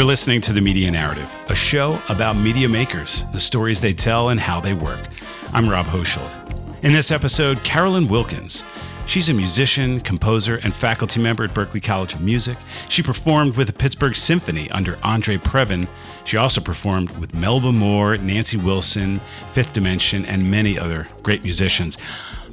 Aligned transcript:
You're 0.00 0.06
listening 0.06 0.40
to 0.40 0.54
The 0.54 0.62
Media 0.62 0.90
Narrative, 0.90 1.30
a 1.50 1.54
show 1.54 2.00
about 2.08 2.34
media 2.34 2.70
makers, 2.70 3.26
the 3.34 3.38
stories 3.38 3.82
they 3.82 3.92
tell, 3.92 4.30
and 4.30 4.40
how 4.40 4.58
they 4.58 4.72
work. 4.72 4.98
I'm 5.52 5.68
Rob 5.68 5.84
Hochschild. 5.84 6.32
In 6.82 6.94
this 6.94 7.10
episode, 7.10 7.62
Carolyn 7.64 8.08
Wilkins. 8.08 8.64
She's 9.04 9.28
a 9.28 9.34
musician, 9.34 10.00
composer, 10.00 10.56
and 10.56 10.74
faculty 10.74 11.20
member 11.20 11.44
at 11.44 11.50
Berklee 11.50 11.82
College 11.82 12.14
of 12.14 12.22
Music. 12.22 12.56
She 12.88 13.02
performed 13.02 13.58
with 13.58 13.66
the 13.66 13.74
Pittsburgh 13.74 14.16
Symphony 14.16 14.70
under 14.70 14.98
Andre 15.02 15.36
Previn. 15.36 15.86
She 16.24 16.38
also 16.38 16.62
performed 16.62 17.10
with 17.18 17.34
Melba 17.34 17.70
Moore, 17.70 18.16
Nancy 18.16 18.56
Wilson, 18.56 19.20
Fifth 19.52 19.74
Dimension, 19.74 20.24
and 20.24 20.50
many 20.50 20.78
other 20.78 21.08
great 21.22 21.42
musicians. 21.42 21.98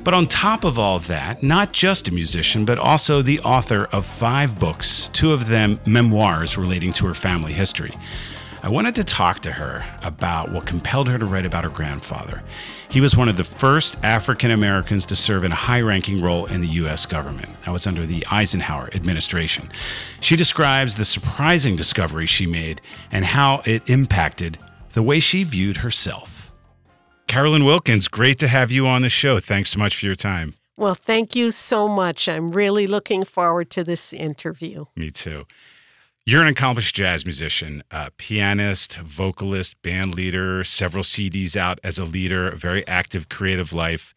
But 0.08 0.14
on 0.14 0.28
top 0.28 0.64
of 0.64 0.80
all 0.80 1.00
that, 1.00 1.44
not 1.44 1.74
just 1.74 2.08
a 2.08 2.14
musician, 2.14 2.64
but 2.64 2.80
also 2.80 3.22
the 3.22 3.42
author 3.42 3.90
of 3.92 4.06
five 4.06 4.58
books, 4.58 5.10
two 5.12 5.34
of 5.34 5.48
them 5.48 5.82
memoirs 5.86 6.58
relating 6.58 6.94
to 6.94 7.08
her 7.08 7.14
family 7.14 7.52
history. 7.52 7.92
I 8.64 8.70
wanted 8.70 8.96
to 8.96 9.04
talk 9.04 9.42
to 9.42 9.52
her 9.52 9.86
about 10.02 10.50
what 10.54 10.66
compelled 10.66 11.10
her 11.10 11.18
to 11.18 11.26
write 11.26 11.46
about 11.46 11.66
her 11.66 11.70
grandfather. 11.70 12.42
He 12.88 13.02
was 13.02 13.18
one 13.18 13.28
of 13.28 13.36
the 13.36 13.44
first 13.44 14.02
African 14.02 14.50
Americans 14.50 15.06
to 15.08 15.16
serve 15.18 15.44
in 15.44 15.52
a 15.52 15.56
high 15.56 15.82
ranking 15.82 16.22
role 16.22 16.46
in 16.46 16.62
the 16.62 16.70
U.S. 16.70 17.06
government. 17.06 17.50
That 17.66 17.72
was 17.72 17.86
under 17.86 18.06
the 18.06 18.26
Eisenhower 18.32 18.90
administration. 18.94 19.70
She 20.22 20.38
describes 20.38 20.96
the 20.96 21.04
surprising 21.04 21.76
discovery 21.76 22.28
she 22.28 22.46
made 22.46 22.80
and 23.12 23.26
how 23.26 23.62
it 23.66 23.90
impacted 23.90 24.58
the 24.94 25.04
way 25.04 25.20
she 25.20 25.44
viewed 25.44 25.76
herself. 25.76 26.37
Carolyn 27.28 27.66
Wilkins, 27.66 28.08
great 28.08 28.40
to 28.40 28.48
have 28.48 28.72
you 28.72 28.88
on 28.88 29.02
the 29.02 29.10
show. 29.10 29.40
Thanks 29.40 29.70
so 29.72 29.80
much 29.80 29.98
for 30.00 30.06
your 30.06 30.16
time. 30.16 30.56
Well, 30.78 30.96
thank 30.96 31.36
you 31.36 31.52
so 31.52 31.88
much. 31.88 32.30
I'm 32.30 32.48
really 32.48 32.88
looking 32.88 33.26
forward 33.26 33.70
to 33.72 33.84
this 33.84 34.14
interview. 34.14 34.86
Me 34.96 35.12
too. 35.12 35.46
You're 36.26 36.42
an 36.42 36.48
accomplished 36.48 36.96
jazz 36.96 37.26
musician, 37.26 37.84
a 37.90 38.12
pianist, 38.12 38.98
vocalist, 38.98 39.82
band 39.82 40.14
leader, 40.16 40.64
several 40.64 41.04
CDs 41.04 41.56
out 41.56 41.80
as 41.84 41.98
a 41.98 42.04
leader, 42.06 42.50
a 42.50 42.56
very 42.56 42.86
active 42.88 43.30
creative 43.30 43.72
life. 43.74 44.14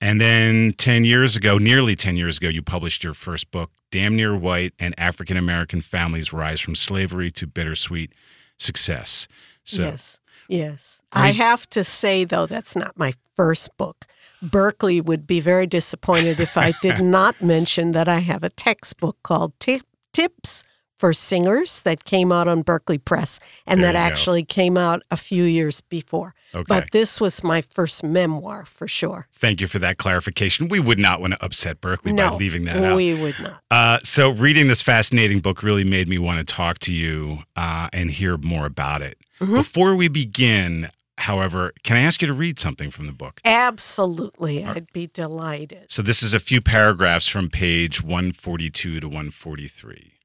And 0.00 0.20
then 0.20 0.72
10 0.78 1.04
years 1.04 1.36
ago, 1.36 1.58
nearly 1.58 1.94
10 1.94 2.16
years 2.16 2.38
ago, 2.38 2.48
you 2.48 2.62
published 2.62 3.04
your 3.04 3.14
first 3.14 3.50
book, 3.50 3.70
Damn 3.90 4.16
Near 4.16 4.34
White 4.34 4.72
and 4.78 4.94
African 4.98 5.36
American 5.36 5.80
Families 5.80 6.32
Rise 6.32 6.60
from 6.60 6.74
Slavery 6.74 7.30
to 7.32 7.46
Bittersweet 7.46 8.12
Success. 8.56 9.28
So, 9.64 9.82
yes, 9.82 10.19
yes. 10.50 11.02
I, 11.12 11.28
I 11.28 11.32
have 11.32 11.68
to 11.70 11.84
say, 11.84 12.24
though, 12.24 12.46
that's 12.46 12.76
not 12.76 12.98
my 12.98 13.14
first 13.36 13.76
book. 13.76 14.06
Berklee 14.42 15.02
would 15.04 15.26
be 15.26 15.40
very 15.40 15.66
disappointed 15.66 16.40
if 16.40 16.56
I 16.56 16.72
did 16.82 17.00
not 17.04 17.40
mention 17.42 17.92
that 17.92 18.08
I 18.08 18.18
have 18.18 18.42
a 18.42 18.50
textbook 18.50 19.16
called 19.22 19.52
Tips 19.60 20.64
for 21.00 21.14
Singers 21.14 21.80
that 21.82 22.04
came 22.04 22.30
out 22.30 22.46
on 22.46 22.62
Berklee 22.62 23.02
Press 23.02 23.40
and 23.66 23.82
there 23.82 23.94
that 23.94 23.98
actually 23.98 24.44
came 24.44 24.76
out 24.76 25.02
a 25.10 25.16
few 25.16 25.44
years 25.44 25.80
before. 25.80 26.34
Okay. 26.54 26.64
But 26.68 26.90
this 26.92 27.18
was 27.18 27.42
my 27.42 27.62
first 27.62 28.04
memoir 28.04 28.66
for 28.66 28.86
sure. 28.86 29.26
Thank 29.32 29.62
you 29.62 29.66
for 29.66 29.78
that 29.78 29.96
clarification. 29.96 30.68
We 30.68 30.78
would 30.78 30.98
not 30.98 31.22
want 31.22 31.32
to 31.32 31.42
upset 31.42 31.80
Berklee 31.80 32.12
no, 32.12 32.30
by 32.30 32.36
leaving 32.36 32.66
that 32.66 32.76
out. 32.76 32.96
We 32.96 33.14
would 33.14 33.40
not. 33.40 33.62
Uh, 33.70 33.98
so, 34.02 34.28
reading 34.28 34.68
this 34.68 34.82
fascinating 34.82 35.40
book 35.40 35.62
really 35.62 35.84
made 35.84 36.06
me 36.06 36.18
want 36.18 36.46
to 36.46 36.54
talk 36.54 36.78
to 36.80 36.92
you 36.92 37.44
uh, 37.56 37.88
and 37.94 38.10
hear 38.10 38.36
more 38.36 38.66
about 38.66 39.00
it. 39.00 39.16
Mm-hmm. 39.40 39.54
Before 39.54 39.96
we 39.96 40.08
begin, 40.08 40.90
however, 41.16 41.72
can 41.82 41.96
I 41.96 42.00
ask 42.00 42.20
you 42.20 42.28
to 42.28 42.34
read 42.34 42.58
something 42.58 42.90
from 42.90 43.06
the 43.06 43.14
book? 43.14 43.40
Absolutely. 43.42 44.62
I'd 44.62 44.92
be 44.92 45.06
delighted. 45.06 45.86
So, 45.90 46.02
this 46.02 46.22
is 46.22 46.34
a 46.34 46.40
few 46.40 46.60
paragraphs 46.60 47.26
from 47.26 47.48
page 47.48 48.02
142 48.02 49.00
to 49.00 49.06
143. 49.08 50.19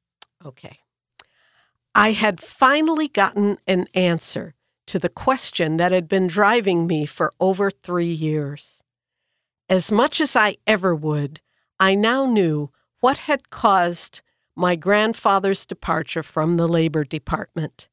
Okay. 0.45 0.77
I 1.95 2.11
had 2.11 2.39
finally 2.39 3.07
gotten 3.07 3.57
an 3.67 3.87
answer 3.95 4.53
to 4.87 4.99
the 4.99 5.09
question 5.09 5.77
that 5.77 5.91
had 5.91 6.07
been 6.07 6.27
driving 6.27 6.85
me 6.85 7.05
for 7.05 7.33
over 7.39 7.71
three 7.71 8.05
years. 8.05 8.83
As 9.69 9.91
much 9.91 10.21
as 10.21 10.35
I 10.35 10.57
ever 10.67 10.95
would, 10.95 11.41
I 11.79 11.95
now 11.95 12.25
knew 12.25 12.69
what 12.99 13.19
had 13.19 13.49
caused 13.49 14.21
my 14.55 14.75
grandfather's 14.75 15.65
departure 15.65 16.21
from 16.21 16.57
the 16.57 16.67
Labor 16.67 17.03
Department. 17.03 17.89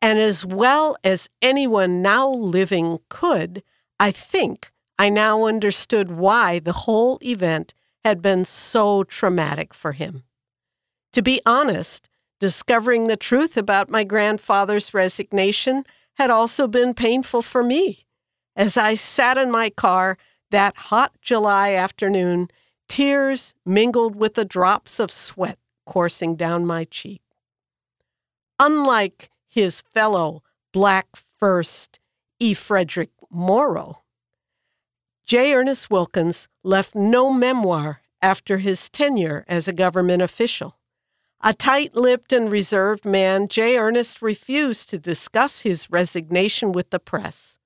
And 0.00 0.18
as 0.18 0.46
well 0.46 0.96
as 1.02 1.28
anyone 1.40 2.02
now 2.02 2.30
living 2.30 3.00
could, 3.08 3.62
I 3.98 4.10
think 4.10 4.72
I 4.98 5.08
now 5.08 5.44
understood 5.44 6.10
why 6.10 6.58
the 6.58 6.72
whole 6.72 7.18
event 7.22 7.74
had 8.04 8.22
been 8.22 8.44
so 8.44 9.04
traumatic 9.04 9.74
for 9.74 9.92
him. 9.92 10.24
To 11.12 11.22
be 11.22 11.40
honest, 11.44 12.08
discovering 12.40 13.06
the 13.06 13.16
truth 13.16 13.56
about 13.56 13.90
my 13.90 14.02
grandfather's 14.02 14.94
resignation 14.94 15.84
had 16.14 16.30
also 16.30 16.66
been 16.66 16.94
painful 16.94 17.42
for 17.42 17.62
me. 17.62 18.06
As 18.56 18.76
I 18.76 18.94
sat 18.94 19.38
in 19.38 19.50
my 19.50 19.70
car 19.70 20.18
that 20.50 20.76
hot 20.76 21.12
July 21.20 21.72
afternoon, 21.72 22.48
tears 22.88 23.54
mingled 23.64 24.16
with 24.16 24.34
the 24.34 24.44
drops 24.44 24.98
of 24.98 25.10
sweat 25.10 25.58
coursing 25.86 26.36
down 26.36 26.66
my 26.66 26.84
cheek. 26.84 27.22
Unlike 28.58 29.30
his 29.48 29.82
fellow 29.92 30.42
Black 30.72 31.08
First 31.16 32.00
E. 32.38 32.54
Frederick 32.54 33.10
Morrow, 33.30 34.02
J. 35.26 35.54
Ernest 35.54 35.90
Wilkins 35.90 36.48
left 36.62 36.94
no 36.94 37.32
memoir 37.32 38.02
after 38.20 38.58
his 38.58 38.88
tenure 38.88 39.44
as 39.48 39.66
a 39.66 39.72
government 39.72 40.22
official. 40.22 40.76
A 41.44 41.52
tight 41.52 41.96
lipped 41.96 42.32
and 42.32 42.52
reserved 42.52 43.04
man, 43.04 43.48
J. 43.48 43.76
Ernest 43.76 44.22
refused 44.22 44.88
to 44.90 44.98
discuss 44.98 45.62
his 45.62 45.90
resignation 45.90 46.70
with 46.70 46.90
the 46.90 47.00
press. 47.00 47.58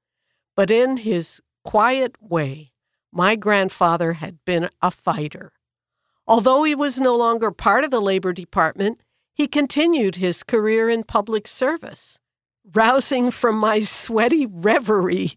But 0.54 0.70
in 0.70 0.96
his 0.98 1.42
quiet 1.62 2.16
way, 2.18 2.72
my 3.12 3.36
grandfather 3.36 4.14
had 4.14 4.42
been 4.46 4.70
a 4.80 4.90
fighter. 4.90 5.52
Although 6.26 6.62
he 6.62 6.74
was 6.74 6.98
no 6.98 7.14
longer 7.14 7.50
part 7.50 7.84
of 7.84 7.90
the 7.90 8.00
Labor 8.00 8.32
Department, 8.32 8.98
he 9.34 9.46
continued 9.46 10.16
his 10.16 10.42
career 10.42 10.88
in 10.88 11.04
public 11.04 11.46
service. 11.46 12.18
Rousing 12.72 13.30
from 13.30 13.58
my 13.58 13.80
sweaty 13.80 14.46
reverie, 14.46 15.32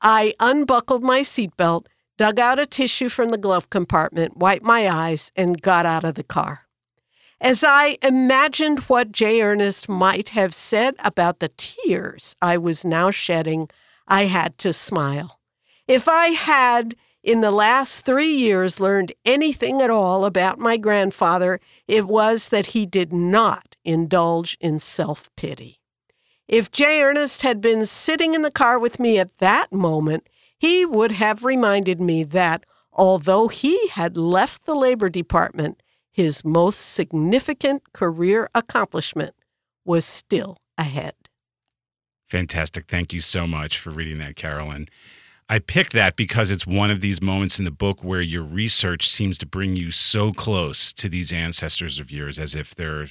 I 0.00 0.32
unbuckled 0.40 1.02
my 1.02 1.20
seatbelt, 1.20 1.86
dug 2.16 2.40
out 2.40 2.58
a 2.58 2.64
tissue 2.64 3.10
from 3.10 3.28
the 3.28 3.38
glove 3.38 3.68
compartment, 3.68 4.38
wiped 4.38 4.64
my 4.64 4.88
eyes, 4.88 5.30
and 5.36 5.60
got 5.60 5.84
out 5.84 6.04
of 6.04 6.14
the 6.14 6.24
car. 6.24 6.61
As 7.42 7.64
I 7.64 7.98
imagined 8.02 8.78
what 8.84 9.10
J. 9.10 9.42
Ernest 9.42 9.88
might 9.88 10.28
have 10.28 10.54
said 10.54 10.94
about 11.00 11.40
the 11.40 11.48
tears 11.56 12.36
I 12.40 12.56
was 12.56 12.84
now 12.84 13.10
shedding, 13.10 13.68
I 14.06 14.26
had 14.26 14.58
to 14.58 14.72
smile. 14.72 15.40
If 15.88 16.06
I 16.06 16.28
had, 16.28 16.94
in 17.24 17.40
the 17.40 17.50
last 17.50 18.06
three 18.06 18.32
years, 18.32 18.78
learned 18.78 19.10
anything 19.24 19.82
at 19.82 19.90
all 19.90 20.24
about 20.24 20.60
my 20.60 20.76
grandfather, 20.76 21.58
it 21.88 22.06
was 22.06 22.50
that 22.50 22.66
he 22.66 22.86
did 22.86 23.12
not 23.12 23.74
indulge 23.84 24.56
in 24.60 24.78
self 24.78 25.28
pity. 25.34 25.80
If 26.46 26.70
J. 26.70 27.02
Ernest 27.02 27.42
had 27.42 27.60
been 27.60 27.86
sitting 27.86 28.34
in 28.34 28.42
the 28.42 28.52
car 28.52 28.78
with 28.78 29.00
me 29.00 29.18
at 29.18 29.38
that 29.38 29.72
moment, 29.72 30.28
he 30.56 30.86
would 30.86 31.10
have 31.10 31.44
reminded 31.44 32.00
me 32.00 32.22
that, 32.22 32.64
although 32.92 33.48
he 33.48 33.88
had 33.88 34.16
left 34.16 34.64
the 34.64 34.76
Labor 34.76 35.08
Department, 35.08 35.81
his 36.12 36.44
most 36.44 36.76
significant 36.76 37.92
career 37.92 38.48
accomplishment 38.54 39.34
was 39.84 40.04
still 40.04 40.58
ahead. 40.78 41.14
Fantastic. 42.28 42.86
Thank 42.86 43.12
you 43.12 43.20
so 43.20 43.46
much 43.46 43.78
for 43.78 43.90
reading 43.90 44.18
that, 44.18 44.36
Carolyn. 44.36 44.88
I 45.48 45.58
picked 45.58 45.92
that 45.92 46.16
because 46.16 46.50
it's 46.50 46.66
one 46.66 46.90
of 46.90 47.00
these 47.00 47.20
moments 47.20 47.58
in 47.58 47.64
the 47.64 47.70
book 47.70 48.02
where 48.02 48.20
your 48.20 48.42
research 48.42 49.08
seems 49.08 49.36
to 49.38 49.46
bring 49.46 49.76
you 49.76 49.90
so 49.90 50.32
close 50.32 50.92
to 50.94 51.08
these 51.08 51.32
ancestors 51.32 51.98
of 51.98 52.10
yours 52.10 52.38
as 52.38 52.54
if 52.54 52.74
they're 52.74 53.08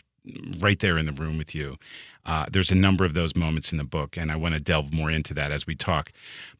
right 0.57 0.79
there 0.79 0.97
in 0.97 1.05
the 1.05 1.13
room 1.13 1.37
with 1.37 1.53
you. 1.53 1.77
Uh, 2.25 2.45
there's 2.51 2.71
a 2.71 2.75
number 2.75 3.03
of 3.03 3.13
those 3.13 3.35
moments 3.35 3.71
in 3.71 3.77
the 3.77 3.83
book, 3.83 4.17
and 4.17 4.31
I 4.31 4.35
want 4.35 4.53
to 4.53 4.59
delve 4.59 4.93
more 4.93 5.09
into 5.09 5.33
that 5.33 5.51
as 5.51 5.65
we 5.65 5.75
talk. 5.75 6.11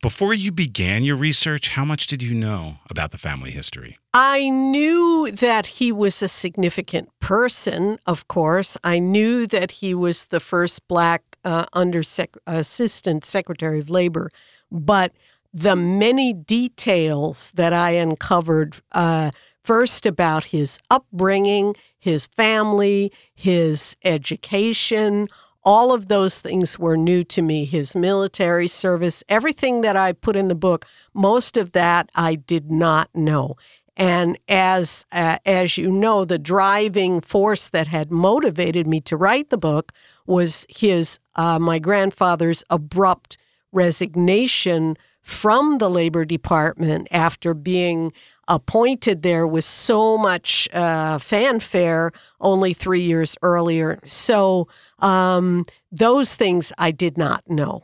Before 0.02 0.34
you 0.34 0.52
began 0.52 1.04
your 1.04 1.16
research, 1.16 1.70
how 1.70 1.86
much 1.86 2.08
did 2.08 2.22
you 2.24 2.34
know 2.34 2.78
about 2.90 3.12
the 3.12 3.18
family 3.18 3.52
history? 3.52 3.98
I 4.14 4.50
knew 4.50 5.32
that 5.32 5.66
he 5.66 5.92
was 5.92 6.22
a 6.22 6.28
significant 6.28 7.10
person, 7.20 8.00
of 8.06 8.28
course. 8.28 8.78
I 8.84 9.00
knew 9.00 9.46
that 9.48 9.72
he 9.72 9.94
was 9.94 10.28
the 10.28 10.40
first 10.40 10.88
black 10.88 11.24
uh, 11.44 11.66
under 11.74 12.02
assistant 12.48 13.26
secretary 13.26 13.80
of 13.80 13.90
labor, 13.90 14.32
but 14.72 15.14
the 15.54 15.76
many 15.76 16.34
details 16.34 17.52
that 17.52 17.74
I 17.74 17.92
uncovered 17.92 18.78
uh, 18.94 19.32
first 19.64 20.06
about 20.06 20.46
his 20.46 20.80
upbringing, 20.90 21.76
his 22.00 22.26
family, 22.28 23.12
his 23.36 23.96
education, 24.04 25.28
all 25.64 25.94
of 25.94 26.08
those 26.08 26.40
things 26.40 26.80
were 26.80 26.98
new 26.98 27.24
to 27.26 27.42
me. 27.42 27.66
His 27.66 27.96
military 27.96 28.68
service, 28.68 29.24
everything 29.30 29.82
that 29.82 29.96
I 29.96 30.14
put 30.14 30.36
in 30.36 30.48
the 30.48 30.56
book, 30.56 30.86
most 31.14 31.58
of 31.58 31.74
that 31.74 32.10
I 32.16 32.36
did 32.36 32.72
not 32.72 33.10
know. 33.14 33.56
And 33.98 34.40
as 34.48 35.06
uh, 35.12 35.38
as 35.46 35.78
you 35.78 35.92
know, 35.92 36.26
the 36.26 36.40
driving 36.40 37.22
force 37.22 37.70
that 37.70 37.88
had 37.88 38.10
motivated 38.12 38.88
me 38.88 39.02
to 39.02 39.18
write 39.18 39.50
the 39.50 39.58
book 39.58 39.92
was 40.26 40.66
his 40.70 41.20
uh, 41.36 41.60
my 41.60 41.78
grandfather's 41.78 42.64
abrupt 42.70 43.38
resignation 43.72 44.98
from 45.22 45.78
the 45.78 45.90
Labor 45.90 46.26
Department 46.26 47.08
after 47.12 47.54
being 47.54 48.12
appointed 48.48 49.22
there 49.22 49.48
with 49.48 49.64
so 49.64 50.18
much 50.18 50.68
uh, 50.74 51.18
fanfare 51.20 52.12
only 52.42 52.74
three 52.74 53.02
years 53.02 53.38
earlier. 53.42 54.00
So 54.04 54.68
um, 55.02 55.66
those 55.92 56.36
things 56.36 56.72
I 56.78 56.92
did 56.92 57.18
not 57.18 57.50
know. 57.50 57.84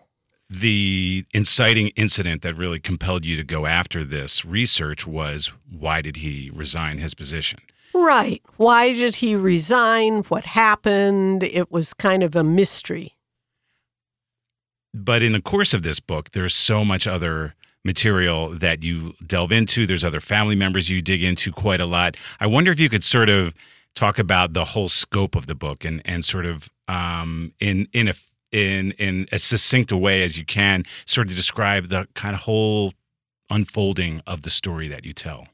The 0.50 1.25
inciting 1.34 1.90
incident 1.90 2.42
that 2.42 2.56
really 2.56 2.80
compelled 2.80 3.25
you 3.25 3.36
to 3.36 3.44
go 3.44 3.66
after 3.66 4.06
this 4.06 4.46
research 4.46 5.06
was 5.06 5.52
why 5.69 6.02
did 6.02 6.18
he 6.18 6.50
resign 6.54 7.00
his 7.00 7.14
position? 7.14 7.60
Right. 7.94 8.42
Why 8.58 8.94
did 8.94 9.16
he 9.16 9.36
resign? 9.36 10.24
What 10.24 10.46
happened? 10.46 11.44
It 11.44 11.72
was 11.72 11.94
kind 11.94 12.24
of 12.24 12.36
a 12.36 12.44
mystery. 12.44 13.18
But 14.94 15.22
in 15.22 15.34
the 15.34 15.42
course 15.42 15.74
of 15.74 15.84
this 15.84 16.00
book, 16.00 16.31
there's 16.31 16.56
so 16.56 16.86
much 16.86 17.08
other 17.08 17.56
material 17.84 18.50
that 18.50 18.84
you 18.84 19.13
delve 19.25 19.52
into. 19.52 19.86
There's 19.86 20.04
other 20.04 20.20
family 20.20 20.56
members 20.56 20.90
you 20.90 21.02
dig 21.02 21.24
into 21.24 21.52
quite 21.52 21.81
a 21.81 21.86
lot. 21.86 22.16
I 22.40 22.48
wonder 22.48 22.72
if 22.72 22.80
you 22.80 22.90
could 22.90 23.04
sort 23.04 23.30
of 23.30 23.54
talk 23.98 24.20
about 24.20 24.54
the 24.54 24.66
whole 24.66 24.90
scope 24.90 25.36
of 25.36 25.48
the 25.48 25.56
book 25.56 25.84
and 25.84 26.02
and 26.06 26.24
sort 26.24 26.46
of 26.46 26.70
um, 26.88 27.54
in 27.60 27.88
in 27.94 28.08
a 28.08 28.14
in 28.52 28.92
in 28.94 29.26
as 29.32 29.44
succinct 29.44 29.92
a 29.92 29.98
way 29.98 30.24
as 30.24 30.38
you 30.38 30.46
can, 30.46 30.86
sort 31.06 31.30
of 31.30 31.36
describe 31.36 31.90
the 31.90 32.08
kind 32.14 32.36
of 32.36 32.42
whole 32.42 32.94
unfolding 33.50 34.22
of 34.28 34.44
the 34.44 34.50
story 34.50 34.88
that 34.88 35.06
you 35.06 35.14
tell. 35.14 35.48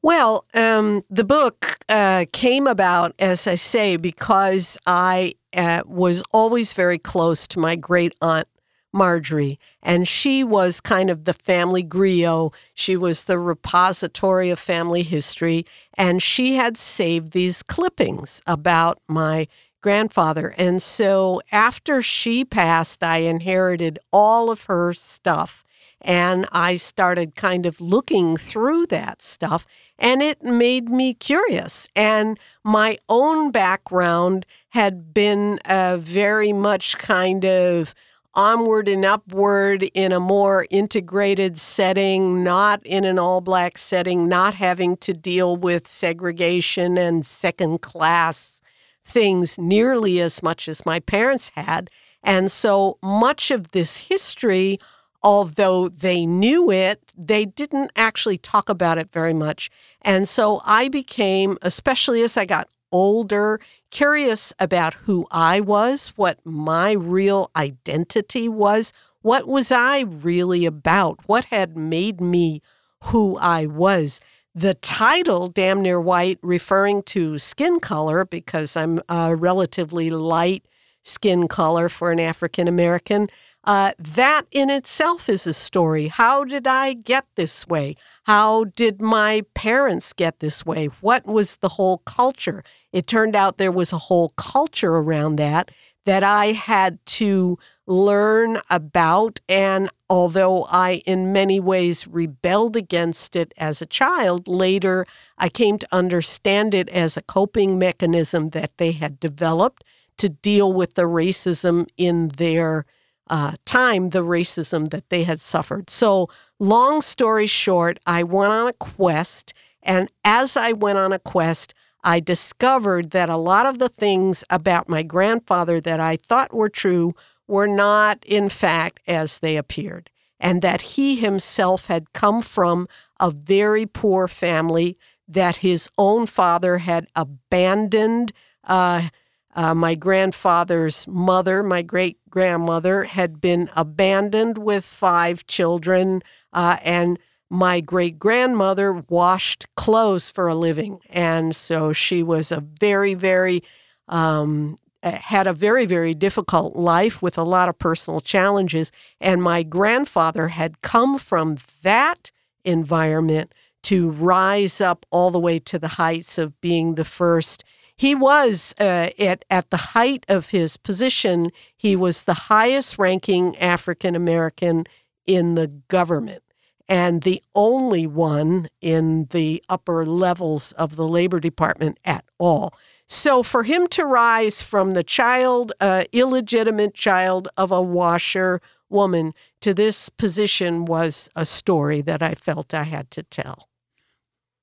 Well, 0.00 0.44
um, 0.54 1.04
the 1.10 1.24
book 1.24 1.78
uh, 1.88 2.26
came 2.32 2.68
about, 2.68 3.14
as 3.18 3.48
I 3.48 3.56
say, 3.56 3.96
because 3.96 4.78
I 4.86 5.34
uh, 5.56 5.82
was 5.86 6.22
always 6.30 6.72
very 6.72 6.98
close 6.98 7.48
to 7.48 7.58
my 7.58 7.74
great 7.74 8.14
aunt 8.22 8.46
Marjorie, 8.92 9.58
and 9.82 10.08
she 10.08 10.42
was 10.42 10.80
kind 10.80 11.10
of 11.10 11.24
the 11.24 11.32
family 11.32 11.84
griot. 11.84 12.52
She 12.74 12.96
was 12.96 13.24
the 13.24 13.38
repository 13.38 14.50
of 14.50 14.58
family 14.58 15.02
history, 15.02 15.64
and 15.94 16.22
she 16.22 16.54
had 16.54 16.76
saved 16.76 17.32
these 17.32 17.62
clippings 17.62 18.42
about 18.46 19.00
my 19.08 19.46
grandfather. 19.80 20.54
And 20.58 20.82
so 20.82 21.40
after 21.52 22.02
she 22.02 22.44
passed, 22.44 23.02
I 23.02 23.18
inherited 23.18 23.98
all 24.12 24.50
of 24.50 24.64
her 24.64 24.92
stuff. 24.92 25.64
And 26.00 26.46
I 26.52 26.76
started 26.76 27.34
kind 27.34 27.66
of 27.66 27.80
looking 27.80 28.36
through 28.36 28.86
that 28.86 29.20
stuff, 29.20 29.66
and 29.98 30.22
it 30.22 30.44
made 30.44 30.88
me 30.88 31.12
curious. 31.12 31.88
And 31.96 32.38
my 32.62 32.98
own 33.08 33.50
background 33.50 34.46
had 34.70 35.12
been 35.12 35.58
a 35.64 35.98
very 35.98 36.52
much 36.52 36.98
kind 36.98 37.44
of 37.44 37.96
onward 38.38 38.88
and 38.88 39.04
upward 39.04 39.82
in 39.94 40.12
a 40.12 40.20
more 40.20 40.64
integrated 40.70 41.58
setting, 41.58 42.44
not 42.44 42.80
in 42.86 43.04
an 43.04 43.18
all 43.18 43.40
black 43.40 43.76
setting, 43.76 44.28
not 44.28 44.54
having 44.54 44.96
to 44.98 45.12
deal 45.12 45.56
with 45.56 45.88
segregation 45.88 46.96
and 46.96 47.26
second 47.26 47.82
class 47.82 48.62
things 49.04 49.58
nearly 49.58 50.20
as 50.20 50.40
much 50.40 50.68
as 50.68 50.86
my 50.86 51.00
parents 51.00 51.50
had. 51.56 51.90
And 52.22 52.48
so 52.48 52.98
much 53.02 53.50
of 53.50 53.72
this 53.72 53.96
history, 53.96 54.78
although 55.20 55.88
they 55.88 56.24
knew 56.24 56.70
it, 56.70 57.12
they 57.18 57.44
didn't 57.44 57.90
actually 57.96 58.38
talk 58.38 58.68
about 58.68 58.98
it 58.98 59.10
very 59.10 59.34
much. 59.34 59.68
And 60.02 60.28
so 60.28 60.60
I 60.64 60.86
became, 60.88 61.58
especially 61.60 62.22
as 62.22 62.36
I 62.36 62.44
got 62.44 62.68
older, 62.92 63.58
curious 63.90 64.52
about 64.58 64.94
who 64.94 65.26
I 65.30 65.60
was, 65.60 66.12
what 66.16 66.38
my 66.44 66.92
real 66.92 67.50
identity 67.56 68.48
was. 68.48 68.92
What 69.22 69.46
was 69.48 69.72
I 69.72 70.00
really 70.00 70.66
about? 70.66 71.20
What 71.26 71.46
had 71.46 71.76
made 71.76 72.20
me 72.20 72.62
who 73.04 73.36
I 73.38 73.66
was? 73.66 74.20
The 74.54 74.74
title, 74.74 75.48
Damn 75.48 75.82
Near 75.82 76.00
White, 76.00 76.38
referring 76.42 77.02
to 77.04 77.38
skin 77.38 77.80
color, 77.80 78.24
because 78.24 78.76
I'm 78.76 79.00
a 79.08 79.36
relatively 79.36 80.10
light 80.10 80.64
skin 81.04 81.48
color 81.48 81.88
for 81.88 82.10
an 82.10 82.20
African 82.20 82.68
American, 82.68 83.28
uh, 83.64 83.92
that 83.98 84.46
in 84.50 84.70
itself 84.70 85.28
is 85.28 85.46
a 85.46 85.52
story. 85.52 86.08
How 86.08 86.44
did 86.44 86.66
I 86.66 86.94
get 86.94 87.26
this 87.34 87.66
way? 87.66 87.96
How 88.24 88.64
did 88.64 89.02
my 89.02 89.42
parents 89.54 90.12
get 90.12 90.40
this 90.40 90.64
way? 90.64 90.86
What 91.00 91.26
was 91.26 91.58
the 91.58 91.70
whole 91.70 91.98
culture? 91.98 92.62
It 92.92 93.06
turned 93.06 93.36
out 93.36 93.58
there 93.58 93.72
was 93.72 93.92
a 93.92 93.98
whole 93.98 94.30
culture 94.36 94.96
around 94.96 95.36
that 95.36 95.70
that 96.08 96.24
I 96.24 96.52
had 96.52 97.04
to 97.04 97.58
learn 97.86 98.62
about. 98.70 99.40
And 99.46 99.90
although 100.08 100.66
I, 100.70 101.02
in 101.04 101.34
many 101.34 101.60
ways, 101.60 102.06
rebelled 102.06 102.76
against 102.76 103.36
it 103.36 103.52
as 103.58 103.82
a 103.82 103.86
child, 103.86 104.48
later 104.48 105.04
I 105.36 105.50
came 105.50 105.76
to 105.78 105.88
understand 105.92 106.72
it 106.72 106.88
as 106.88 107.18
a 107.18 107.22
coping 107.22 107.78
mechanism 107.78 108.48
that 108.50 108.78
they 108.78 108.92
had 108.92 109.20
developed 109.20 109.84
to 110.16 110.30
deal 110.30 110.72
with 110.72 110.94
the 110.94 111.02
racism 111.02 111.86
in 111.98 112.28
their 112.28 112.86
uh, 113.30 113.52
time 113.64 114.10
the 114.10 114.24
racism 114.24 114.88
that 114.88 115.08
they 115.10 115.24
had 115.24 115.40
suffered. 115.40 115.90
So, 115.90 116.28
long 116.58 117.00
story 117.00 117.46
short, 117.46 117.98
I 118.06 118.22
went 118.22 118.52
on 118.52 118.68
a 118.68 118.72
quest. 118.72 119.54
And 119.82 120.10
as 120.24 120.56
I 120.56 120.72
went 120.72 120.98
on 120.98 121.12
a 121.12 121.18
quest, 121.18 121.74
I 122.04 122.20
discovered 122.20 123.10
that 123.10 123.28
a 123.28 123.36
lot 123.36 123.66
of 123.66 123.78
the 123.78 123.88
things 123.88 124.44
about 124.50 124.88
my 124.88 125.02
grandfather 125.02 125.80
that 125.80 126.00
I 126.00 126.16
thought 126.16 126.54
were 126.54 126.68
true 126.68 127.14
were 127.46 127.66
not, 127.66 128.24
in 128.26 128.48
fact, 128.48 129.00
as 129.06 129.38
they 129.38 129.56
appeared, 129.56 130.10
and 130.38 130.62
that 130.62 130.82
he 130.82 131.16
himself 131.16 131.86
had 131.86 132.12
come 132.12 132.42
from 132.42 132.86
a 133.18 133.30
very 133.30 133.86
poor 133.86 134.28
family, 134.28 134.96
that 135.26 135.56
his 135.56 135.90
own 135.98 136.26
father 136.26 136.78
had 136.78 137.06
abandoned. 137.16 138.32
Uh, 138.64 139.08
uh, 139.54 139.74
my 139.74 139.94
grandfather's 139.94 141.06
mother, 141.08 141.62
my 141.62 141.82
great 141.82 142.18
grandmother, 142.30 143.04
had 143.04 143.40
been 143.40 143.70
abandoned 143.74 144.58
with 144.58 144.84
five 144.84 145.46
children, 145.46 146.22
uh, 146.52 146.76
and 146.82 147.18
my 147.50 147.80
great 147.80 148.18
grandmother 148.18 149.04
washed 149.08 149.66
clothes 149.74 150.30
for 150.30 150.48
a 150.48 150.54
living. 150.54 151.00
And 151.08 151.56
so 151.56 151.92
she 151.92 152.22
was 152.22 152.52
a 152.52 152.60
very, 152.60 153.14
very, 153.14 153.62
um, 154.06 154.76
had 155.02 155.46
a 155.46 155.54
very, 155.54 155.86
very 155.86 156.14
difficult 156.14 156.76
life 156.76 157.22
with 157.22 157.38
a 157.38 157.42
lot 157.42 157.68
of 157.68 157.78
personal 157.78 158.20
challenges. 158.20 158.92
And 159.20 159.42
my 159.42 159.62
grandfather 159.62 160.48
had 160.48 160.82
come 160.82 161.18
from 161.18 161.56
that 161.82 162.30
environment 162.64 163.54
to 163.84 164.10
rise 164.10 164.80
up 164.80 165.06
all 165.10 165.30
the 165.30 165.38
way 165.38 165.58
to 165.58 165.78
the 165.78 165.88
heights 165.88 166.36
of 166.36 166.60
being 166.60 166.96
the 166.96 167.04
first 167.04 167.64
he 167.98 168.14
was 168.14 168.74
uh, 168.80 169.10
at 169.18 169.44
at 169.50 169.70
the 169.70 169.76
height 169.76 170.24
of 170.28 170.50
his 170.50 170.76
position. 170.76 171.50
He 171.76 171.96
was 171.96 172.24
the 172.24 172.48
highest 172.48 172.98
ranking 172.98 173.56
African 173.58 174.14
American 174.14 174.86
in 175.26 175.56
the 175.56 175.66
government 175.88 176.42
and 176.88 177.22
the 177.22 177.42
only 177.54 178.06
one 178.06 178.68
in 178.80 179.26
the 179.30 179.62
upper 179.68 180.06
levels 180.06 180.72
of 180.72 180.96
the 180.96 181.06
Labor 181.06 181.40
Department 181.40 181.98
at 182.04 182.24
all. 182.38 182.72
So 183.08 183.42
for 183.42 183.64
him 183.64 183.88
to 183.88 184.04
rise 184.06 184.62
from 184.62 184.92
the 184.92 185.02
child, 185.02 185.72
uh, 185.80 186.04
illegitimate 186.12 186.94
child 186.94 187.48
of 187.56 187.72
a 187.72 187.82
washer 187.82 188.60
woman 188.88 189.34
to 189.60 189.74
this 189.74 190.08
position 190.08 190.84
was 190.84 191.28
a 191.34 191.44
story 191.44 192.00
that 192.02 192.22
I 192.22 192.34
felt 192.34 192.72
I 192.72 192.84
had 192.84 193.10
to 193.12 193.22
tell. 193.22 193.68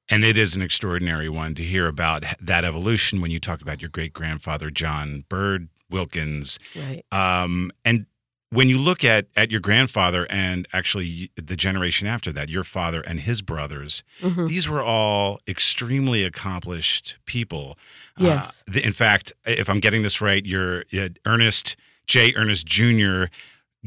And 0.09 0.23
it 0.23 0.37
is 0.37 0.55
an 0.55 0.61
extraordinary 0.61 1.29
one 1.29 1.55
to 1.55 1.63
hear 1.63 1.87
about 1.87 2.23
that 2.39 2.63
evolution 2.63 3.21
when 3.21 3.31
you 3.31 3.39
talk 3.39 3.61
about 3.61 3.81
your 3.81 3.89
great 3.89 4.13
grandfather, 4.13 4.69
John 4.69 5.25
Bird 5.29 5.69
Wilkins. 5.89 6.59
Right. 6.75 7.03
Um, 7.11 7.71
and 7.83 8.05
when 8.51 8.69
you 8.69 8.77
look 8.77 9.03
at, 9.03 9.27
at 9.35 9.49
your 9.49 9.59
grandfather 9.59 10.27
and 10.29 10.67
actually 10.71 11.31
the 11.35 11.55
generation 11.55 12.07
after 12.07 12.31
that, 12.33 12.49
your 12.49 12.63
father 12.63 13.01
and 13.01 13.21
his 13.21 13.41
brothers, 13.41 14.03
mm-hmm. 14.21 14.47
these 14.47 14.69
were 14.69 14.83
all 14.83 15.39
extremely 15.47 16.23
accomplished 16.23 17.17
people. 17.25 17.77
Uh, 18.19 18.25
yes. 18.25 18.63
Uh, 18.73 18.79
in 18.79 18.93
fact, 18.93 19.33
if 19.45 19.69
I'm 19.69 19.79
getting 19.79 20.03
this 20.03 20.21
right, 20.21 20.45
you're 20.45 20.83
uh, 20.97 21.09
Ernest 21.25 21.75
J. 22.05 22.33
Ernest 22.35 22.67
Jr 22.67 23.25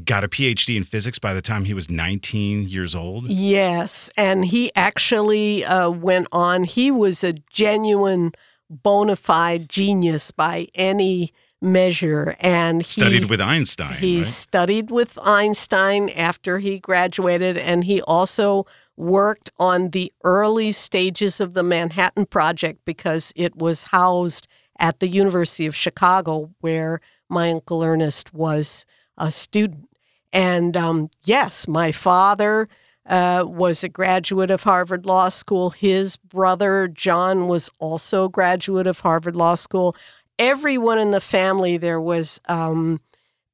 got 0.04 0.24
a 0.24 0.28
PhD 0.28 0.76
in 0.76 0.84
physics 0.84 1.18
by 1.18 1.34
the 1.34 1.42
time 1.42 1.64
he 1.64 1.74
was 1.74 1.90
19 1.90 2.68
years 2.68 2.94
old. 2.94 3.28
Yes, 3.28 4.10
and 4.16 4.44
he 4.44 4.70
actually 4.74 5.64
uh, 5.64 5.90
went 5.90 6.28
on. 6.32 6.64
He 6.64 6.90
was 6.90 7.24
a 7.24 7.34
genuine, 7.50 8.32
bona 8.70 9.16
fide 9.16 9.68
genius 9.68 10.30
by 10.30 10.68
any 10.74 11.32
measure, 11.60 12.36
and 12.40 12.82
he 12.82 13.00
studied 13.00 13.30
with 13.30 13.40
Einstein. 13.40 13.94
He 13.94 14.18
right? 14.18 14.26
studied 14.26 14.90
with 14.90 15.18
Einstein 15.22 16.08
after 16.10 16.58
he 16.58 16.78
graduated, 16.78 17.58
and 17.58 17.84
he 17.84 18.00
also 18.02 18.66
worked 18.96 19.50
on 19.58 19.90
the 19.90 20.12
early 20.24 20.72
stages 20.72 21.40
of 21.40 21.54
the 21.54 21.62
Manhattan 21.62 22.26
Project 22.26 22.80
because 22.84 23.32
it 23.36 23.56
was 23.56 23.84
housed 23.84 24.48
at 24.78 25.00
the 25.00 25.08
University 25.08 25.66
of 25.66 25.74
Chicago, 25.74 26.52
where 26.60 27.00
my 27.28 27.50
Uncle 27.50 27.82
Ernest 27.82 28.32
was 28.32 28.86
a 29.16 29.30
student. 29.30 29.87
And 30.32 30.76
um, 30.76 31.10
yes, 31.24 31.66
my 31.66 31.92
father 31.92 32.68
uh, 33.06 33.44
was 33.46 33.82
a 33.82 33.88
graduate 33.88 34.50
of 34.50 34.62
Harvard 34.62 35.06
Law 35.06 35.30
School. 35.30 35.70
His 35.70 36.16
brother, 36.16 36.88
John, 36.88 37.48
was 37.48 37.70
also 37.78 38.26
a 38.26 38.30
graduate 38.30 38.86
of 38.86 39.00
Harvard 39.00 39.34
Law 39.34 39.54
School. 39.54 39.96
Everyone 40.38 40.98
in 40.98 41.10
the 41.10 41.20
family, 41.20 41.78
there 41.78 42.00
was 42.00 42.40
um, 42.48 43.00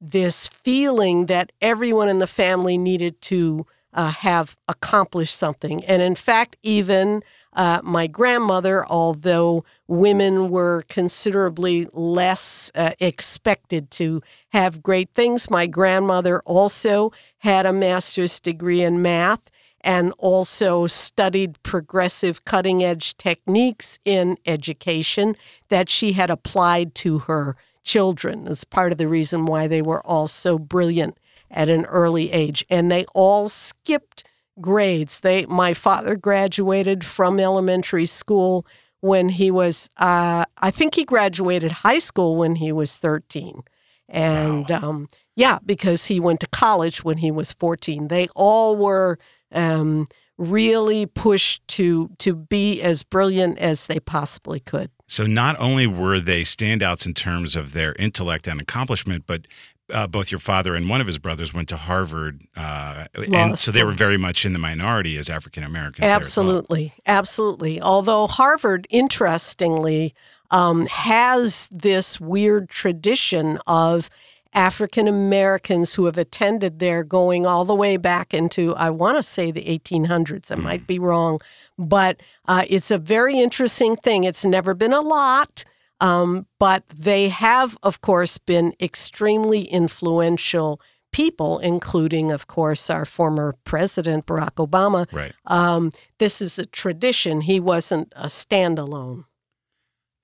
this 0.01 0.47
feeling 0.47 1.27
that 1.27 1.51
everyone 1.61 2.09
in 2.09 2.19
the 2.19 2.27
family 2.27 2.77
needed 2.77 3.21
to 3.21 3.65
uh, 3.93 4.09
have 4.09 4.57
accomplished 4.67 5.35
something. 5.35 5.83
And 5.85 6.01
in 6.01 6.15
fact, 6.15 6.57
even 6.61 7.23
uh, 7.55 7.79
my 7.83 8.05
grandmother, 8.07 8.85
although 8.85 9.63
women 9.87 10.49
were 10.49 10.83
considerably 10.89 11.87
less 11.93 12.71
uh, 12.75 12.91
expected 12.99 13.89
to 13.91 14.21
have 14.49 14.83
great 14.83 15.09
things, 15.11 15.49
my 15.49 15.65
grandmother 15.65 16.41
also 16.45 17.11
had 17.39 17.65
a 17.65 17.73
master's 17.73 18.39
degree 18.39 18.81
in 18.81 19.01
math 19.01 19.41
and 19.81 20.11
also 20.17 20.87
studied 20.87 21.61
progressive 21.63 22.43
cutting 22.43 22.83
edge 22.83 23.15
techniques 23.17 23.99
in 24.03 24.37
education 24.45 25.35
that 25.69 25.89
she 25.89 26.13
had 26.13 26.29
applied 26.29 26.95
to 26.95 27.19
her 27.19 27.55
children 27.83 28.47
as 28.47 28.63
part 28.63 28.91
of 28.91 28.97
the 28.97 29.07
reason 29.07 29.45
why 29.45 29.67
they 29.67 29.81
were 29.81 30.05
all 30.05 30.27
so 30.27 30.57
brilliant 30.57 31.17
at 31.51 31.69
an 31.69 31.85
early 31.85 32.31
age. 32.31 32.65
And 32.69 32.91
they 32.91 33.05
all 33.13 33.47
skipped 33.47 34.23
grades. 34.59 35.19
They, 35.19 35.45
my 35.45 35.73
father 35.73 36.15
graduated 36.15 37.03
from 37.03 37.39
elementary 37.39 38.05
school 38.05 38.65
when 39.01 39.29
he 39.29 39.51
was, 39.51 39.89
uh, 39.97 40.45
I 40.57 40.71
think 40.71 40.95
he 40.95 41.05
graduated 41.05 41.71
high 41.71 41.99
school 41.99 42.37
when 42.37 42.55
he 42.55 42.71
was 42.71 42.97
13. 42.97 43.63
And 44.09 44.69
wow. 44.69 44.79
um, 44.81 45.07
yeah, 45.35 45.59
because 45.65 46.05
he 46.05 46.19
went 46.19 46.39
to 46.41 46.47
college 46.47 47.03
when 47.03 47.17
he 47.17 47.31
was 47.31 47.51
14. 47.51 48.07
They 48.07 48.27
all 48.35 48.75
were 48.75 49.19
um, 49.51 50.07
really 50.37 51.05
pushed 51.05 51.67
to 51.67 52.09
to 52.19 52.35
be 52.35 52.81
as 52.81 53.03
brilliant 53.03 53.57
as 53.59 53.87
they 53.87 53.99
possibly 53.99 54.59
could. 54.59 54.91
So 55.07 55.25
not 55.25 55.59
only 55.59 55.87
were 55.87 56.19
they 56.19 56.41
standouts 56.41 57.05
in 57.05 57.13
terms 57.13 57.55
of 57.55 57.73
their 57.73 57.93
intellect 57.99 58.47
and 58.47 58.59
accomplishment, 58.59 59.25
but 59.27 59.45
uh, 59.93 60.07
both 60.07 60.31
your 60.31 60.39
father 60.39 60.75
and 60.75 60.89
one 60.89 61.01
of 61.01 61.07
his 61.07 61.17
brothers 61.17 61.53
went 61.53 61.69
to 61.69 61.77
Harvard, 61.77 62.41
uh, 62.55 63.05
and 63.31 63.57
so 63.57 63.71
they 63.71 63.83
were 63.83 63.91
very 63.91 64.17
much 64.17 64.45
in 64.45 64.53
the 64.53 64.59
minority 64.59 65.17
as 65.17 65.29
African 65.29 65.63
Americans. 65.63 66.07
Absolutely, 66.07 66.93
well. 66.95 67.17
absolutely. 67.17 67.81
Although 67.81 68.27
Harvard, 68.27 68.87
interestingly, 68.89 70.13
um, 70.51 70.87
has 70.87 71.69
this 71.71 72.19
weird 72.19 72.69
tradition 72.69 73.59
of 73.67 74.09
African 74.55 75.07
Americans 75.07 75.93
who 75.95 76.05
have 76.05 76.17
attended 76.17 76.79
there 76.79 77.03
going 77.03 77.45
all 77.45 77.65
the 77.65 77.75
way 77.75 77.97
back 77.97 78.33
into, 78.33 78.73
I 78.75 78.89
want 78.89 79.17
to 79.17 79.23
say 79.23 79.51
the 79.51 79.65
1800s. 79.65 80.49
I 80.49 80.55
mm. 80.55 80.63
might 80.63 80.87
be 80.87 80.97
wrong, 80.97 81.41
but 81.77 82.21
uh, 82.47 82.63
it's 82.69 82.89
a 82.89 82.97
very 82.97 83.37
interesting 83.37 83.95
thing. 83.97 84.23
It's 84.23 84.45
never 84.45 84.73
been 84.73 84.93
a 84.93 85.01
lot, 85.01 85.65
um, 85.99 86.47
but 86.59 86.83
they 86.89 87.29
have, 87.29 87.77
of 87.83 88.01
course, 88.01 88.37
been 88.37 88.73
extremely 88.81 89.61
influential 89.61 90.81
people, 91.11 91.59
including, 91.59 92.31
of 92.31 92.47
course, 92.47 92.89
our 92.89 93.05
former 93.05 93.55
president, 93.63 94.25
Barack 94.25 94.55
Obama. 94.55 95.11
Right. 95.13 95.33
Um, 95.45 95.91
this 96.19 96.41
is 96.41 96.59
a 96.59 96.65
tradition. 96.65 97.41
He 97.41 97.59
wasn't 97.59 98.11
a 98.15 98.25
standalone. 98.25 99.23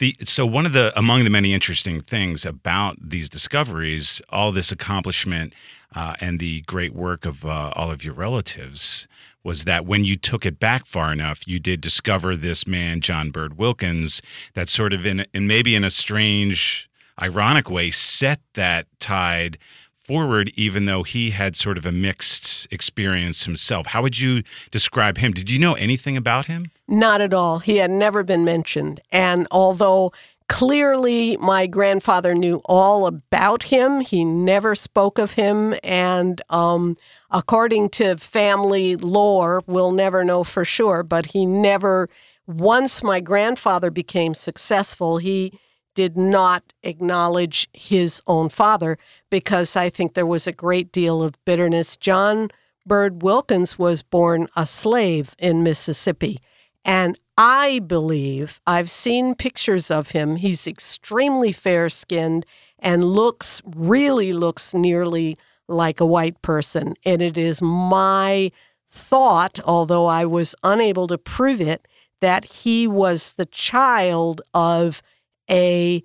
The, 0.01 0.15
so 0.23 0.47
one 0.47 0.65
of 0.65 0.73
the 0.73 0.91
among 0.97 1.25
the 1.25 1.29
many 1.29 1.53
interesting 1.53 2.01
things 2.01 2.43
about 2.43 2.97
these 2.99 3.29
discoveries, 3.29 4.19
all 4.29 4.51
this 4.51 4.71
accomplishment, 4.71 5.53
uh, 5.95 6.15
and 6.19 6.39
the 6.39 6.61
great 6.61 6.95
work 6.95 7.23
of 7.23 7.45
uh, 7.45 7.71
all 7.75 7.91
of 7.91 8.03
your 8.03 8.15
relatives, 8.15 9.07
was 9.43 9.63
that 9.65 9.85
when 9.85 10.03
you 10.03 10.15
took 10.15 10.43
it 10.43 10.59
back 10.59 10.87
far 10.87 11.13
enough, 11.13 11.47
you 11.47 11.59
did 11.59 11.81
discover 11.81 12.35
this 12.35 12.65
man, 12.65 12.99
John 13.01 13.29
Bird 13.29 13.59
Wilkins, 13.59 14.23
that 14.55 14.69
sort 14.69 14.91
of 14.91 15.05
in, 15.05 15.23
in 15.35 15.45
maybe 15.45 15.75
in 15.75 15.83
a 15.83 15.91
strange, 15.91 16.89
ironic 17.21 17.69
way, 17.69 17.91
set 17.91 18.41
that 18.55 18.87
tide 18.99 19.59
forward, 20.11 20.51
even 20.57 20.87
though 20.87 21.03
he 21.03 21.29
had 21.29 21.55
sort 21.55 21.77
of 21.77 21.85
a 21.85 21.91
mixed 21.91 22.67
experience 22.69 23.45
himself. 23.45 23.87
How 23.87 24.01
would 24.01 24.19
you 24.19 24.43
describe 24.69 25.19
him? 25.19 25.31
Did 25.31 25.49
you 25.49 25.57
know 25.57 25.75
anything 25.75 26.17
about 26.17 26.47
him? 26.47 26.69
Not 26.85 27.21
at 27.21 27.33
all. 27.33 27.59
He 27.59 27.77
had 27.77 27.91
never 27.91 28.21
been 28.21 28.43
mentioned. 28.43 28.99
And 29.13 29.47
although 29.51 30.11
clearly 30.49 31.37
my 31.37 31.65
grandfather 31.65 32.35
knew 32.35 32.59
all 32.65 33.07
about 33.07 33.63
him, 33.63 34.01
he 34.01 34.25
never 34.25 34.75
spoke 34.75 35.17
of 35.17 35.31
him. 35.31 35.75
And 35.81 36.41
um, 36.49 36.97
according 37.29 37.87
to 37.91 38.17
family 38.17 38.97
lore, 38.97 39.63
we'll 39.65 39.93
never 39.93 40.25
know 40.25 40.43
for 40.43 40.65
sure, 40.65 41.03
but 41.03 41.27
he 41.27 41.45
never, 41.45 42.09
once 42.45 43.01
my 43.01 43.21
grandfather 43.21 43.89
became 43.89 44.33
successful, 44.33 45.19
he 45.19 45.57
did 45.93 46.17
not 46.17 46.73
acknowledge 46.83 47.67
his 47.73 48.21
own 48.27 48.49
father 48.49 48.97
because 49.29 49.75
I 49.75 49.89
think 49.89 50.13
there 50.13 50.25
was 50.25 50.47
a 50.47 50.51
great 50.51 50.91
deal 50.91 51.21
of 51.21 51.43
bitterness. 51.45 51.97
John 51.97 52.49
Bird 52.85 53.21
Wilkins 53.21 53.77
was 53.77 54.01
born 54.01 54.47
a 54.55 54.65
slave 54.65 55.35
in 55.37 55.63
Mississippi. 55.63 56.39
And 56.83 57.19
I 57.37 57.79
believe 57.79 58.59
I've 58.65 58.89
seen 58.89 59.35
pictures 59.35 59.91
of 59.91 60.11
him. 60.11 60.37
He's 60.37 60.65
extremely 60.67 61.51
fair 61.51 61.89
skinned 61.89 62.45
and 62.79 63.03
looks, 63.03 63.61
really 63.65 64.33
looks 64.33 64.73
nearly 64.73 65.37
like 65.67 65.99
a 65.99 66.05
white 66.05 66.41
person. 66.41 66.95
And 67.05 67.21
it 67.21 67.37
is 67.37 67.61
my 67.61 68.51
thought, 68.89 69.59
although 69.63 70.05
I 70.05 70.25
was 70.25 70.55
unable 70.63 71.07
to 71.07 71.17
prove 71.17 71.61
it, 71.61 71.87
that 72.19 72.45
he 72.45 72.87
was 72.87 73.33
the 73.33 73.45
child 73.45 74.41
of 74.53 75.01
a 75.51 76.03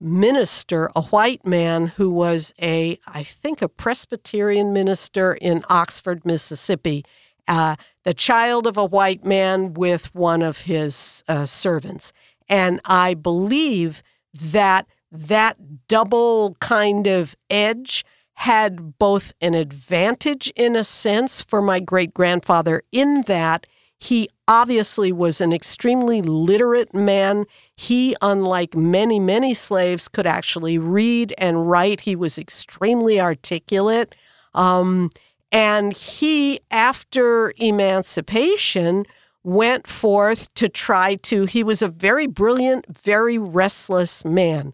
minister, 0.00 0.90
a 0.94 1.02
white 1.02 1.44
man 1.44 1.88
who 1.88 2.10
was 2.10 2.54
a, 2.60 2.98
I 3.06 3.22
think, 3.24 3.60
a 3.60 3.68
Presbyterian 3.68 4.72
minister 4.72 5.34
in 5.34 5.64
Oxford, 5.68 6.24
Mississippi, 6.24 7.04
uh, 7.48 7.76
the 8.04 8.14
child 8.14 8.66
of 8.66 8.76
a 8.76 8.84
white 8.84 9.24
man 9.24 9.74
with 9.74 10.14
one 10.14 10.42
of 10.42 10.62
his 10.62 11.24
uh, 11.28 11.46
servants. 11.46 12.12
And 12.48 12.80
I 12.84 13.14
believe 13.14 14.02
that 14.32 14.86
that 15.10 15.88
double 15.88 16.56
kind 16.60 17.06
of 17.06 17.34
edge 17.50 18.04
had 18.34 18.98
both 18.98 19.32
an 19.40 19.54
advantage 19.54 20.52
in 20.54 20.76
a 20.76 20.84
sense 20.84 21.42
for 21.42 21.60
my 21.60 21.80
great 21.80 22.14
grandfather 22.14 22.82
in 22.92 23.22
that 23.22 23.66
he 24.00 24.28
obviously 24.46 25.12
was 25.12 25.40
an 25.40 25.52
extremely 25.52 26.22
literate 26.22 26.94
man. 26.94 27.46
He, 27.76 28.14
unlike 28.22 28.76
many, 28.76 29.18
many 29.18 29.54
slaves, 29.54 30.08
could 30.08 30.26
actually 30.26 30.78
read 30.78 31.34
and 31.36 31.68
write. 31.68 32.00
He 32.00 32.14
was 32.14 32.38
extremely 32.38 33.20
articulate. 33.20 34.14
Um, 34.54 35.10
and 35.50 35.96
he, 35.96 36.60
after 36.70 37.52
emancipation, 37.56 39.04
went 39.42 39.86
forth 39.86 40.52
to 40.54 40.68
try 40.68 41.16
to, 41.16 41.46
he 41.46 41.64
was 41.64 41.82
a 41.82 41.88
very 41.88 42.26
brilliant, 42.26 42.84
very 42.88 43.38
restless 43.38 44.24
man. 44.24 44.72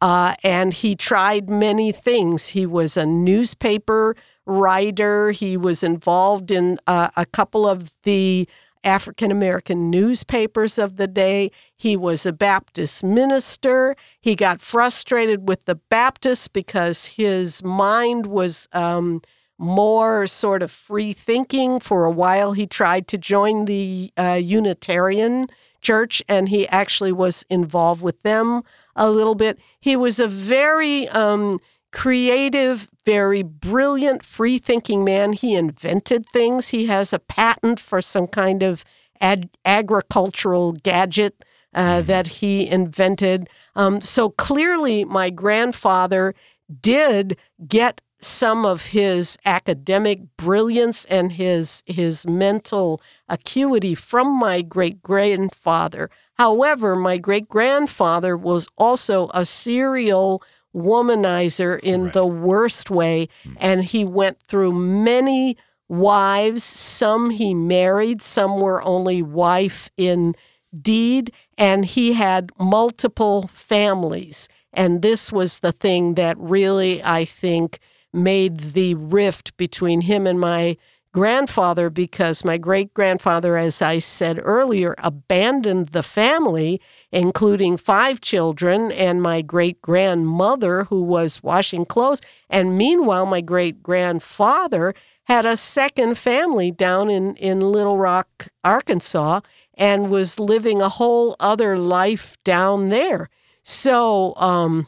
Uh, 0.00 0.34
and 0.42 0.74
he 0.74 0.96
tried 0.96 1.48
many 1.48 1.92
things. 1.92 2.48
He 2.48 2.66
was 2.66 2.96
a 2.96 3.06
newspaper 3.06 4.16
writer. 4.46 5.30
He 5.30 5.56
was 5.56 5.82
involved 5.82 6.50
in 6.50 6.78
uh, 6.86 7.08
a 7.16 7.26
couple 7.26 7.66
of 7.66 7.94
the 8.02 8.48
African 8.84 9.30
American 9.30 9.90
newspapers 9.90 10.78
of 10.78 10.96
the 10.96 11.06
day. 11.06 11.50
He 11.76 11.96
was 11.96 12.26
a 12.26 12.32
Baptist 12.32 13.04
minister. 13.04 13.96
He 14.20 14.34
got 14.34 14.60
frustrated 14.60 15.48
with 15.48 15.64
the 15.64 15.76
Baptists 15.76 16.48
because 16.48 17.06
his 17.06 17.62
mind 17.62 18.26
was 18.26 18.68
um, 18.72 19.22
more 19.58 20.26
sort 20.26 20.62
of 20.62 20.70
free 20.70 21.12
thinking. 21.12 21.78
For 21.78 22.04
a 22.04 22.10
while, 22.10 22.52
he 22.52 22.66
tried 22.66 23.06
to 23.08 23.18
join 23.18 23.66
the 23.66 24.12
uh, 24.16 24.40
Unitarian 24.42 25.46
church 25.80 26.22
and 26.28 26.48
he 26.48 26.66
actually 26.68 27.12
was 27.12 27.44
involved 27.50 28.02
with 28.02 28.20
them 28.20 28.62
a 28.96 29.10
little 29.10 29.34
bit. 29.34 29.58
He 29.80 29.96
was 29.96 30.18
a 30.18 30.28
very 30.28 31.08
um, 31.08 31.60
creative, 31.92 32.88
very 33.04 33.42
brilliant, 33.42 34.24
free 34.24 34.58
thinking 34.58 35.04
man. 35.04 35.34
He 35.34 35.54
invented 35.54 36.26
things. 36.26 36.68
He 36.68 36.86
has 36.86 37.12
a 37.12 37.18
patent 37.18 37.78
for 37.78 38.00
some 38.00 38.26
kind 38.26 38.62
of 38.62 38.84
ad- 39.20 39.50
agricultural 39.64 40.72
gadget 40.72 41.44
uh, 41.74 41.98
mm-hmm. 41.98 42.06
that 42.06 42.26
he 42.26 42.68
invented. 42.68 43.48
Um, 43.76 44.00
so 44.00 44.30
clearly, 44.30 45.04
my 45.04 45.30
grandfather 45.30 46.34
did 46.80 47.36
get 47.66 48.00
some 48.20 48.64
of 48.64 48.86
his 48.86 49.36
academic 49.44 50.20
brilliance 50.36 51.04
and 51.06 51.32
his 51.32 51.82
his 51.86 52.26
mental 52.26 53.00
acuity 53.28 53.94
from 53.94 54.38
my 54.38 54.62
great 54.62 55.02
grandfather. 55.02 56.08
However, 56.34 56.94
my 56.94 57.18
great 57.18 57.48
grandfather 57.48 58.36
was 58.36 58.68
also 58.78 59.28
a 59.34 59.44
serial 59.44 60.42
womanizer 60.74 61.78
in 61.80 62.04
Right. 62.04 62.12
the 62.12 62.26
worst 62.26 62.90
way, 62.90 63.28
hmm. 63.42 63.54
and 63.58 63.84
he 63.84 64.04
went 64.04 64.38
through 64.48 64.72
many 64.72 65.56
wives. 65.88 66.64
Some 66.64 67.30
he 67.30 67.54
married, 67.54 68.22
some 68.22 68.60
were 68.60 68.82
only 68.82 69.22
wife 69.22 69.90
in 69.96 70.34
deed, 70.80 71.32
and 71.58 71.84
he 71.84 72.14
had 72.14 72.50
multiple 72.58 73.50
families. 73.52 74.48
And 74.72 75.02
this 75.02 75.30
was 75.30 75.58
the 75.60 75.72
thing 75.72 76.14
that 76.14 76.38
really, 76.38 77.02
I 77.04 77.26
think, 77.26 77.78
made 78.12 78.60
the 78.60 78.94
rift 78.94 79.56
between 79.56 80.02
him 80.02 80.26
and 80.26 80.40
my 80.40 80.76
grandfather 81.12 81.90
because 81.90 82.44
my 82.44 82.58
great 82.58 82.92
grandfather, 82.94 83.56
as 83.56 83.82
I 83.82 83.98
said 83.98 84.40
earlier, 84.42 84.94
abandoned 84.98 85.88
the 85.88 86.02
family, 86.02 86.80
including 87.10 87.76
five 87.76 88.20
children, 88.20 88.90
and 88.92 89.22
my 89.22 89.42
great 89.42 89.80
grandmother, 89.82 90.84
who 90.84 91.02
was 91.02 91.42
washing 91.42 91.84
clothes. 91.84 92.20
And 92.48 92.76
meanwhile, 92.76 93.26
my 93.26 93.40
great 93.40 93.82
grandfather 93.82 94.94
had 95.24 95.46
a 95.46 95.56
second 95.56 96.18
family 96.18 96.70
down 96.70 97.08
in, 97.10 97.36
in 97.36 97.60
Little 97.60 97.98
Rock, 97.98 98.48
Arkansas, 98.64 99.40
and 99.74 100.10
was 100.10 100.40
living 100.40 100.82
a 100.82 100.88
whole 100.88 101.36
other 101.38 101.78
life 101.78 102.36
down 102.44 102.88
there. 102.88 103.28
So, 103.62 104.34
um, 104.36 104.86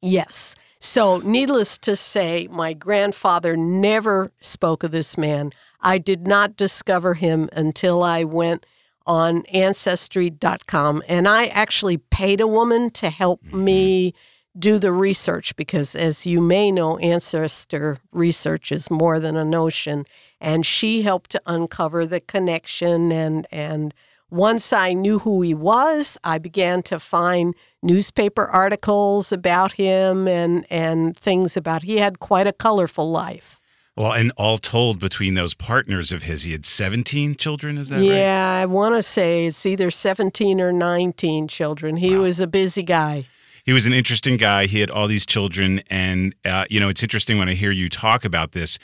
yes. 0.00 0.56
So, 0.84 1.18
needless 1.18 1.78
to 1.78 1.94
say, 1.94 2.48
my 2.50 2.72
grandfather 2.72 3.56
never 3.56 4.32
spoke 4.40 4.82
of 4.82 4.90
this 4.90 5.16
man. 5.16 5.52
I 5.80 5.98
did 5.98 6.26
not 6.26 6.56
discover 6.56 7.14
him 7.14 7.48
until 7.52 8.02
I 8.02 8.24
went 8.24 8.66
on 9.06 9.46
ancestry.com 9.46 11.04
and 11.06 11.28
I 11.28 11.46
actually 11.46 11.98
paid 11.98 12.40
a 12.40 12.48
woman 12.48 12.90
to 12.90 13.10
help 13.10 13.44
mm-hmm. 13.44 13.62
me 13.62 14.14
do 14.58 14.80
the 14.80 14.92
research 14.92 15.54
because 15.54 15.94
as 15.94 16.26
you 16.26 16.40
may 16.40 16.72
know 16.72 16.98
ancestor 16.98 17.98
research 18.10 18.72
is 18.72 18.90
more 18.90 19.20
than 19.20 19.36
a 19.36 19.44
notion 19.44 20.04
and 20.40 20.66
she 20.66 21.02
helped 21.02 21.30
to 21.30 21.42
uncover 21.46 22.04
the 22.06 22.20
connection 22.20 23.12
and 23.12 23.46
and 23.52 23.94
once 24.32 24.72
I 24.72 24.94
knew 24.94 25.18
who 25.18 25.42
he 25.42 25.52
was, 25.52 26.16
I 26.24 26.38
began 26.38 26.82
to 26.84 26.98
find 26.98 27.54
newspaper 27.82 28.46
articles 28.46 29.30
about 29.30 29.72
him 29.72 30.26
and 30.26 30.66
and 30.70 31.16
things 31.16 31.56
about 31.56 31.82
he 31.82 31.98
had 31.98 32.18
quite 32.18 32.46
a 32.46 32.52
colorful 32.52 33.10
life. 33.10 33.60
Well, 33.94 34.12
and 34.12 34.32
all 34.38 34.56
told, 34.56 34.98
between 34.98 35.34
those 35.34 35.52
partners 35.52 36.12
of 36.12 36.22
his, 36.22 36.44
he 36.44 36.52
had 36.52 36.64
17 36.64 37.34
children. 37.34 37.76
Is 37.76 37.90
that 37.90 37.96
right? 37.96 38.04
Yeah, 38.04 38.60
I 38.62 38.64
want 38.64 38.94
to 38.94 39.02
say 39.02 39.44
it's 39.44 39.66
either 39.66 39.90
17 39.90 40.62
or 40.62 40.72
19 40.72 41.46
children. 41.46 41.96
He 41.96 42.16
was 42.16 42.40
a 42.40 42.46
busy 42.46 42.82
guy. 42.82 43.26
He 43.64 43.74
was 43.74 43.84
an 43.84 43.92
interesting 43.92 44.38
guy. 44.38 44.64
He 44.64 44.80
had 44.80 44.90
all 44.90 45.08
these 45.08 45.26
children, 45.26 45.82
and 45.90 46.34
uh, 46.46 46.64
you 46.70 46.80
know, 46.80 46.88
it's 46.88 47.02
interesting 47.02 47.36
when 47.36 47.50
I 47.50 47.54
hear 47.54 47.70
you 47.70 47.90
talk 47.90 48.24
about 48.24 48.52
this, 48.52 48.78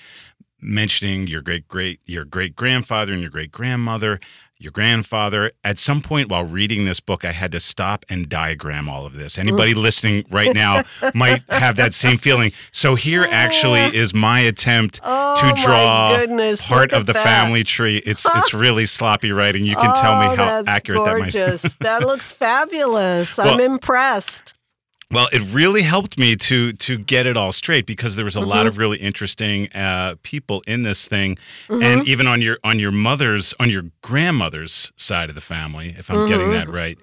mentioning 0.60 1.26
your 1.26 1.40
great 1.40 1.66
great 1.68 2.00
your 2.04 2.26
great 2.26 2.54
grandfather 2.54 3.14
and 3.14 3.22
your 3.22 3.30
great 3.30 3.50
grandmother, 3.50 4.20
your 4.58 4.72
grandfather. 4.72 5.52
At 5.62 5.78
some 5.78 6.02
point 6.02 6.28
while 6.28 6.44
reading 6.44 6.84
this 6.84 7.00
book, 7.00 7.24
I 7.24 7.32
had 7.32 7.52
to 7.52 7.60
stop 7.60 8.04
and 8.08 8.28
diagram 8.28 8.88
all 8.88 9.06
of 9.06 9.12
this. 9.14 9.38
Anybody 9.38 9.74
listening 9.74 10.24
right 10.30 10.52
now 10.54 10.82
might 11.14 11.42
have 11.48 11.76
that 11.76 11.94
same 11.94 12.18
feeling. 12.18 12.52
So 12.72 12.94
here 12.96 13.26
actually 13.30 13.80
is 13.96 14.12
my 14.14 14.40
attempt 14.40 15.00
Oh, 15.04 15.36
to 15.36 15.62
draw 15.62 16.16
goodness, 16.16 16.66
part 16.66 16.92
of 16.92 17.06
the 17.06 17.12
that. 17.12 17.22
family 17.24 17.62
tree. 17.64 17.98
It's 17.98 18.26
it's 18.34 18.52
really 18.58 18.86
sloppy 18.86 19.30
writing. 19.32 19.64
You 19.64 19.76
can 19.76 19.94
tell 19.94 20.14
oh, 20.20 20.30
me 20.30 20.36
how 20.36 20.44
that's 20.62 20.68
accurate 20.68 21.04
that 21.04 21.18
might. 21.18 21.32
gorgeous. 21.32 21.74
that 21.76 22.02
looks 22.02 22.32
fabulous. 22.32 23.38
I'm 23.38 23.60
impressed. 23.60 24.54
Well, 25.10 25.28
it 25.32 25.40
really 25.54 25.82
helped 25.82 26.18
me 26.18 26.36
to 26.36 26.72
to 26.74 26.98
get 26.98 27.24
it 27.24 27.34
all 27.36 27.50
straight 27.52 27.86
because 27.86 28.14
there 28.16 28.26
was 28.26 28.36
a 28.36 28.40
lot 28.40 28.58
Mm-hmm. 28.58 28.68
of 28.68 28.78
really 28.78 28.98
interesting 28.98 29.72
uh, 29.72 30.16
people 30.22 30.62
in 30.66 30.82
this 30.82 31.08
thing, 31.08 31.38
Mm-hmm. 31.68 31.82
and 31.82 32.06
even 32.08 32.26
on 32.26 32.42
your 32.42 32.58
on 32.62 32.78
your 32.78 32.92
mother's 32.92 33.54
on 33.58 33.70
your 33.70 33.84
grandmother's 34.02 34.92
side 34.96 35.30
of 35.30 35.34
the 35.34 35.40
family, 35.40 35.94
if 35.98 36.10
I'm 36.10 36.28
getting 36.28 36.48
Mm-hmm. 36.48 36.52
that 36.52 36.68
right, 36.68 36.98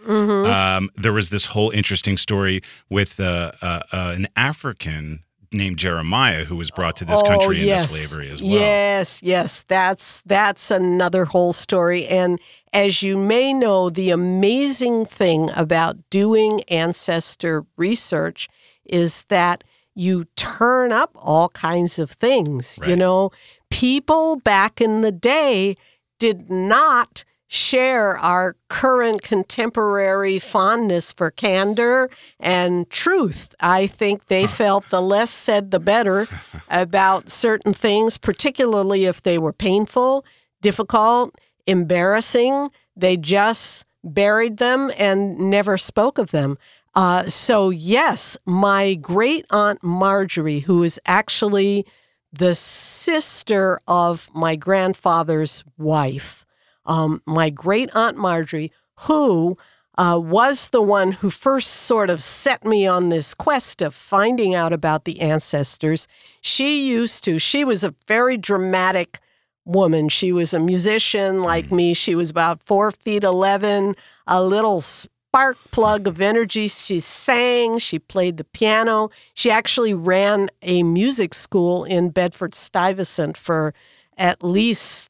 um, 0.78 0.92
there 0.96 1.14
was 1.14 1.30
this 1.32 1.46
whole 1.46 1.72
interesting 1.72 2.16
story 2.18 2.62
with 2.90 3.20
uh, 3.20 3.52
uh, 3.64 3.80
uh, 3.92 4.14
an 4.16 4.28
African 4.36 5.24
named 5.52 5.78
Jeremiah 5.78 6.46
who 6.46 6.56
was 6.56 6.72
brought 6.72 6.96
to 6.98 7.06
this 7.06 7.22
oh, 7.22 7.26
country 7.26 7.62
oh, 7.62 7.66
yes. 7.66 7.84
into 7.84 7.96
slavery 7.96 8.32
as 8.32 8.42
well. 8.42 8.52
Yes, 8.52 9.22
yes, 9.24 9.64
that's 9.64 10.22
that's 10.22 10.72
another 10.72 11.26
whole 11.26 11.54
story. 11.54 12.06
And 12.08 12.40
as 12.74 13.02
you 13.02 13.18
may 13.18 13.54
know, 13.54 13.90
the 13.90 14.12
amazing 14.12 15.06
thing 15.06 15.50
about 15.56 15.98
doing 16.10 16.62
ancestor 16.64 17.66
research 17.78 18.50
is 18.86 19.24
that 19.30 19.64
you 19.96 20.26
turn 20.36 20.92
up 20.92 21.12
all 21.16 21.50
kinds 21.50 21.98
of 21.98 22.12
things. 22.12 22.78
You 22.86 22.98
know, 22.98 23.32
people 23.72 24.36
back 24.36 24.82
in 24.82 25.02
the 25.02 25.12
day 25.12 25.78
did 26.20 26.50
not 26.50 27.24
share 27.48 28.18
our 28.18 28.56
current 28.70 29.22
contemporary 29.22 30.40
fondness 30.40 31.14
for 31.14 31.30
candor 31.32 32.10
and 32.40 32.90
truth. 32.90 33.54
I 33.60 33.88
think 33.88 34.28
they 34.28 34.48
felt 34.48 34.90
the 34.90 35.02
less 35.02 35.30
said, 35.30 35.72
the 35.72 35.80
better 35.80 36.28
about 36.70 37.30
certain 37.30 37.74
things, 37.74 38.18
particularly 38.18 39.06
if 39.06 39.22
they 39.22 39.38
were 39.38 39.54
painful, 39.54 40.26
difficult, 40.62 41.36
embarrassing. 41.68 42.70
They 42.96 43.18
just 43.18 43.86
buried 44.04 44.58
them 44.58 44.92
and 44.98 45.38
never 45.38 45.78
spoke 45.78 46.18
of 46.18 46.32
them. 46.32 46.58
Uh, 46.94 47.28
so, 47.28 47.70
yes, 47.72 48.38
my 48.46 48.96
great 48.96 49.46
aunt 49.50 49.84
Marjorie, 49.84 50.60
who 50.60 50.82
is 50.82 51.00
actually 51.06 51.86
the 52.32 52.56
sister 52.56 53.80
of 53.88 54.30
my 54.34 54.56
grandfather's 54.56 55.64
wife, 55.78 56.45
um, 56.86 57.22
my 57.26 57.50
great 57.50 57.90
aunt 57.96 58.18
Marjorie, 58.18 58.72
who 59.02 59.58
uh, 59.98 60.20
was 60.22 60.70
the 60.70 60.82
one 60.82 61.14
who 61.14 61.30
first 61.30 61.72
sort 61.72 62.10
of 62.10 62.22
set 62.22 62.66
me 62.66 62.86
on 62.86 63.10
this 63.10 63.34
quest 63.34 63.82
of 63.82 63.96
finding 63.96 64.54
out 64.54 64.74
about 64.74 65.06
the 65.06 65.20
ancestors. 65.22 66.08
She 66.42 66.90
used 66.90 67.24
to, 67.24 67.40
she 67.40 67.64
was 67.64 67.84
a 67.84 67.96
very 68.08 68.38
dramatic 68.38 69.20
woman. 69.64 70.10
She 70.10 70.32
was 70.32 70.54
a 70.54 70.60
musician 70.60 71.42
like 71.42 71.72
me. 71.72 71.94
She 71.94 72.14
was 72.14 72.30
about 72.30 72.62
four 72.62 72.92
feet 72.92 73.24
11, 73.24 73.96
a 74.28 74.44
little 74.44 74.82
spark 74.82 75.58
plug 75.72 76.08
of 76.08 76.22
energy. 76.22 76.68
She 76.68 77.00
sang, 77.00 77.80
she 77.80 77.98
played 77.98 78.38
the 78.38 78.44
piano. 78.44 79.10
She 79.34 79.50
actually 79.50 79.94
ran 79.94 80.50
a 80.62 80.84
music 80.84 81.34
school 81.34 81.84
in 81.84 82.10
Bedford 82.10 82.54
Stuyvesant 82.54 83.38
for 83.38 83.74
at 84.18 84.44
least 84.44 85.10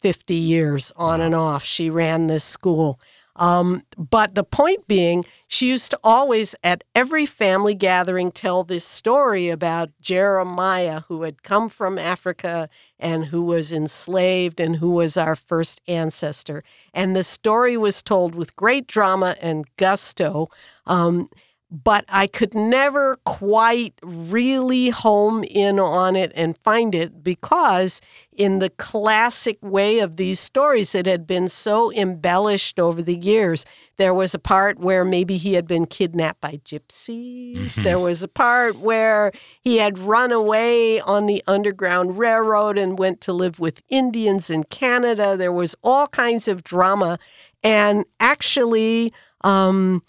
50 0.00 0.34
years 0.34 0.92
on 0.96 1.20
and 1.20 1.34
off. 1.34 1.64
She 1.64 1.90
ran 1.90 2.26
this 2.26 2.44
school. 2.44 3.00
Um, 3.34 3.82
but 3.96 4.34
the 4.34 4.44
point 4.44 4.86
being, 4.86 5.24
she 5.48 5.68
used 5.68 5.90
to 5.92 5.98
always, 6.04 6.54
at 6.62 6.84
every 6.94 7.24
family 7.24 7.74
gathering, 7.74 8.30
tell 8.30 8.62
this 8.62 8.84
story 8.84 9.48
about 9.48 9.90
Jeremiah, 10.00 11.00
who 11.08 11.22
had 11.22 11.42
come 11.42 11.70
from 11.70 11.98
Africa 11.98 12.68
and 12.98 13.26
who 13.26 13.42
was 13.42 13.72
enslaved 13.72 14.60
and 14.60 14.76
who 14.76 14.90
was 14.90 15.16
our 15.16 15.34
first 15.34 15.80
ancestor. 15.88 16.62
And 16.92 17.16
the 17.16 17.24
story 17.24 17.76
was 17.76 18.02
told 18.02 18.34
with 18.34 18.54
great 18.54 18.86
drama 18.86 19.36
and 19.40 19.64
gusto. 19.76 20.50
Um, 20.86 21.30
but 21.72 22.04
I 22.06 22.26
could 22.26 22.54
never 22.54 23.16
quite 23.24 23.94
really 24.02 24.90
home 24.90 25.42
in 25.42 25.80
on 25.80 26.16
it 26.16 26.30
and 26.34 26.58
find 26.58 26.94
it 26.94 27.24
because, 27.24 28.02
in 28.30 28.58
the 28.58 28.68
classic 28.68 29.56
way 29.62 29.98
of 30.00 30.16
these 30.16 30.38
stories, 30.38 30.94
it 30.94 31.06
had 31.06 31.26
been 31.26 31.48
so 31.48 31.90
embellished 31.94 32.78
over 32.78 33.00
the 33.00 33.16
years. 33.16 33.64
There 33.96 34.12
was 34.12 34.34
a 34.34 34.38
part 34.38 34.80
where 34.80 35.02
maybe 35.02 35.38
he 35.38 35.54
had 35.54 35.66
been 35.66 35.86
kidnapped 35.86 36.42
by 36.42 36.60
gypsies. 36.62 37.74
There 37.82 37.98
was 37.98 38.22
a 38.22 38.28
part 38.28 38.78
where 38.78 39.32
he 39.62 39.78
had 39.78 39.98
run 39.98 40.30
away 40.30 41.00
on 41.00 41.24
the 41.24 41.42
Underground 41.46 42.18
Railroad 42.18 42.76
and 42.76 42.98
went 42.98 43.22
to 43.22 43.32
live 43.32 43.58
with 43.58 43.80
Indians 43.88 44.50
in 44.50 44.64
Canada. 44.64 45.38
There 45.38 45.52
was 45.52 45.74
all 45.82 46.06
kinds 46.08 46.48
of 46.48 46.62
drama. 46.62 47.18
And 47.64 48.04
actually, 48.20 49.14
um, 49.42 50.02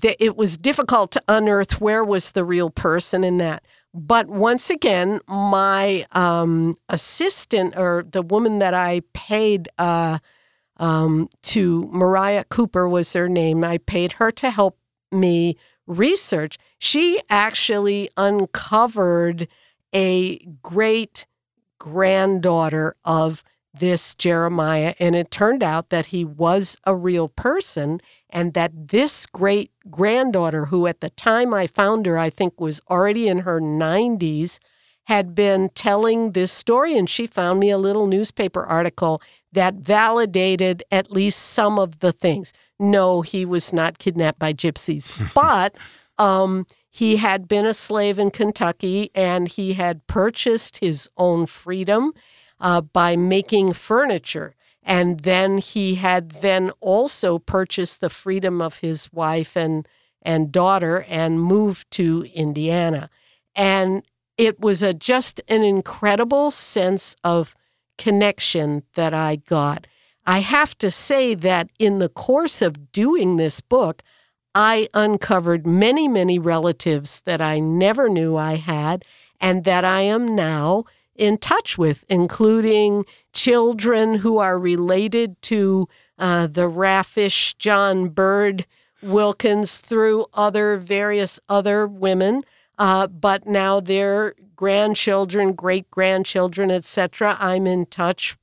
th- 0.00 0.16
it 0.18 0.36
was 0.36 0.56
difficult 0.56 1.10
to 1.12 1.22
unearth 1.28 1.80
where 1.80 2.04
was 2.04 2.32
the 2.32 2.44
real 2.44 2.70
person 2.70 3.24
in 3.24 3.38
that. 3.38 3.64
But 3.94 4.28
once 4.28 4.70
again, 4.70 5.20
my 5.26 6.06
um, 6.12 6.74
assistant 6.88 7.74
or 7.76 8.04
the 8.10 8.22
woman 8.22 8.58
that 8.58 8.74
I 8.74 9.00
paid 9.14 9.68
uh, 9.78 10.18
um, 10.76 11.28
to, 11.42 11.88
Mariah 11.90 12.44
Cooper 12.44 12.88
was 12.88 13.12
her 13.14 13.28
name, 13.28 13.64
I 13.64 13.78
paid 13.78 14.14
her 14.14 14.30
to 14.32 14.50
help 14.50 14.78
me 15.10 15.56
research. 15.86 16.58
She 16.78 17.20
actually 17.30 18.10
uncovered 18.16 19.48
a 19.94 20.38
great 20.62 21.26
granddaughter 21.78 22.94
of 23.04 23.42
this 23.72 24.14
Jeremiah. 24.14 24.94
And 24.98 25.14
it 25.14 25.30
turned 25.30 25.62
out 25.62 25.90
that 25.90 26.06
he 26.06 26.24
was 26.24 26.76
a 26.84 26.94
real 26.94 27.28
person 27.28 28.00
and 28.30 28.54
that 28.54 28.88
this 28.88 29.26
great 29.26 29.70
granddaughter, 29.90 30.66
who 30.66 30.86
at 30.86 31.00
the 31.00 31.10
time 31.10 31.54
I 31.54 31.66
found 31.66 32.06
her, 32.06 32.18
I 32.18 32.30
think 32.30 32.60
was 32.60 32.80
already 32.90 33.28
in 33.28 33.40
her 33.40 33.60
90s, 33.60 34.58
had 35.04 35.34
been 35.34 35.70
telling 35.70 36.32
this 36.32 36.52
story. 36.52 36.96
And 36.96 37.08
she 37.08 37.26
found 37.26 37.60
me 37.60 37.70
a 37.70 37.78
little 37.78 38.06
newspaper 38.06 38.64
article 38.64 39.22
that 39.52 39.74
validated 39.74 40.82
at 40.90 41.10
least 41.10 41.38
some 41.38 41.78
of 41.78 42.00
the 42.00 42.12
things. 42.12 42.52
No, 42.78 43.22
he 43.22 43.44
was 43.44 43.72
not 43.72 43.98
kidnapped 43.98 44.38
by 44.38 44.52
gypsies, 44.52 45.08
but 45.34 45.74
um, 46.18 46.66
he 46.90 47.16
had 47.16 47.48
been 47.48 47.64
a 47.64 47.74
slave 47.74 48.18
in 48.18 48.30
Kentucky 48.30 49.10
and 49.14 49.48
he 49.48 49.74
had 49.74 50.06
purchased 50.06 50.78
his 50.78 51.08
own 51.16 51.46
freedom 51.46 52.12
uh, 52.60 52.80
by 52.80 53.16
making 53.16 53.72
furniture. 53.72 54.54
And 54.82 55.20
then 55.20 55.58
he 55.58 55.96
had 55.96 56.30
then 56.30 56.70
also 56.80 57.38
purchased 57.38 58.00
the 58.00 58.10
freedom 58.10 58.62
of 58.62 58.78
his 58.78 59.12
wife 59.12 59.56
and, 59.56 59.86
and 60.22 60.50
daughter 60.50 61.04
and 61.08 61.40
moved 61.42 61.90
to 61.92 62.24
Indiana. 62.34 63.10
And 63.54 64.02
it 64.38 64.60
was 64.60 64.82
a, 64.82 64.94
just 64.94 65.40
an 65.48 65.62
incredible 65.62 66.50
sense 66.50 67.16
of 67.22 67.54
connection 67.98 68.84
that 68.94 69.12
I 69.12 69.36
got. 69.36 69.86
I 70.24 70.38
have 70.38 70.78
to 70.78 70.90
say 70.90 71.34
that 71.34 71.68
in 71.78 71.98
the 71.98 72.08
course 72.08 72.62
of 72.62 72.92
doing 72.92 73.36
this 73.36 73.60
book, 73.60 74.02
I 74.54 74.88
uncovered 74.94 75.66
many, 75.66 76.08
many 76.08 76.38
relatives 76.38 77.20
that 77.22 77.40
I 77.40 77.60
never 77.60 78.08
knew 78.08 78.36
I 78.36 78.56
had 78.56 79.04
and 79.40 79.64
that 79.64 79.84
I 79.84 80.02
am 80.02 80.34
now 80.34 80.84
in 81.18 81.36
touch 81.36 81.76
with, 81.76 82.04
including 82.08 83.04
children 83.32 84.14
who 84.14 84.38
are 84.38 84.58
related 84.58 85.40
to 85.42 85.88
uh, 86.18 86.46
the 86.46 86.68
raffish 86.68 87.54
John 87.58 88.08
Bird 88.08 88.64
Wilkins 89.02 89.78
through 89.78 90.26
other 90.34 90.76
various 90.76 91.38
other 91.48 91.86
women, 91.86 92.44
uh, 92.78 93.06
but 93.08 93.46
now 93.46 93.80
their 93.80 94.34
grandchildren, 94.56 95.52
great 95.52 95.90
grandchildren, 95.90 96.70
etc. 96.70 97.36
I'm 97.38 97.66
in 97.66 97.86
touch 97.86 98.36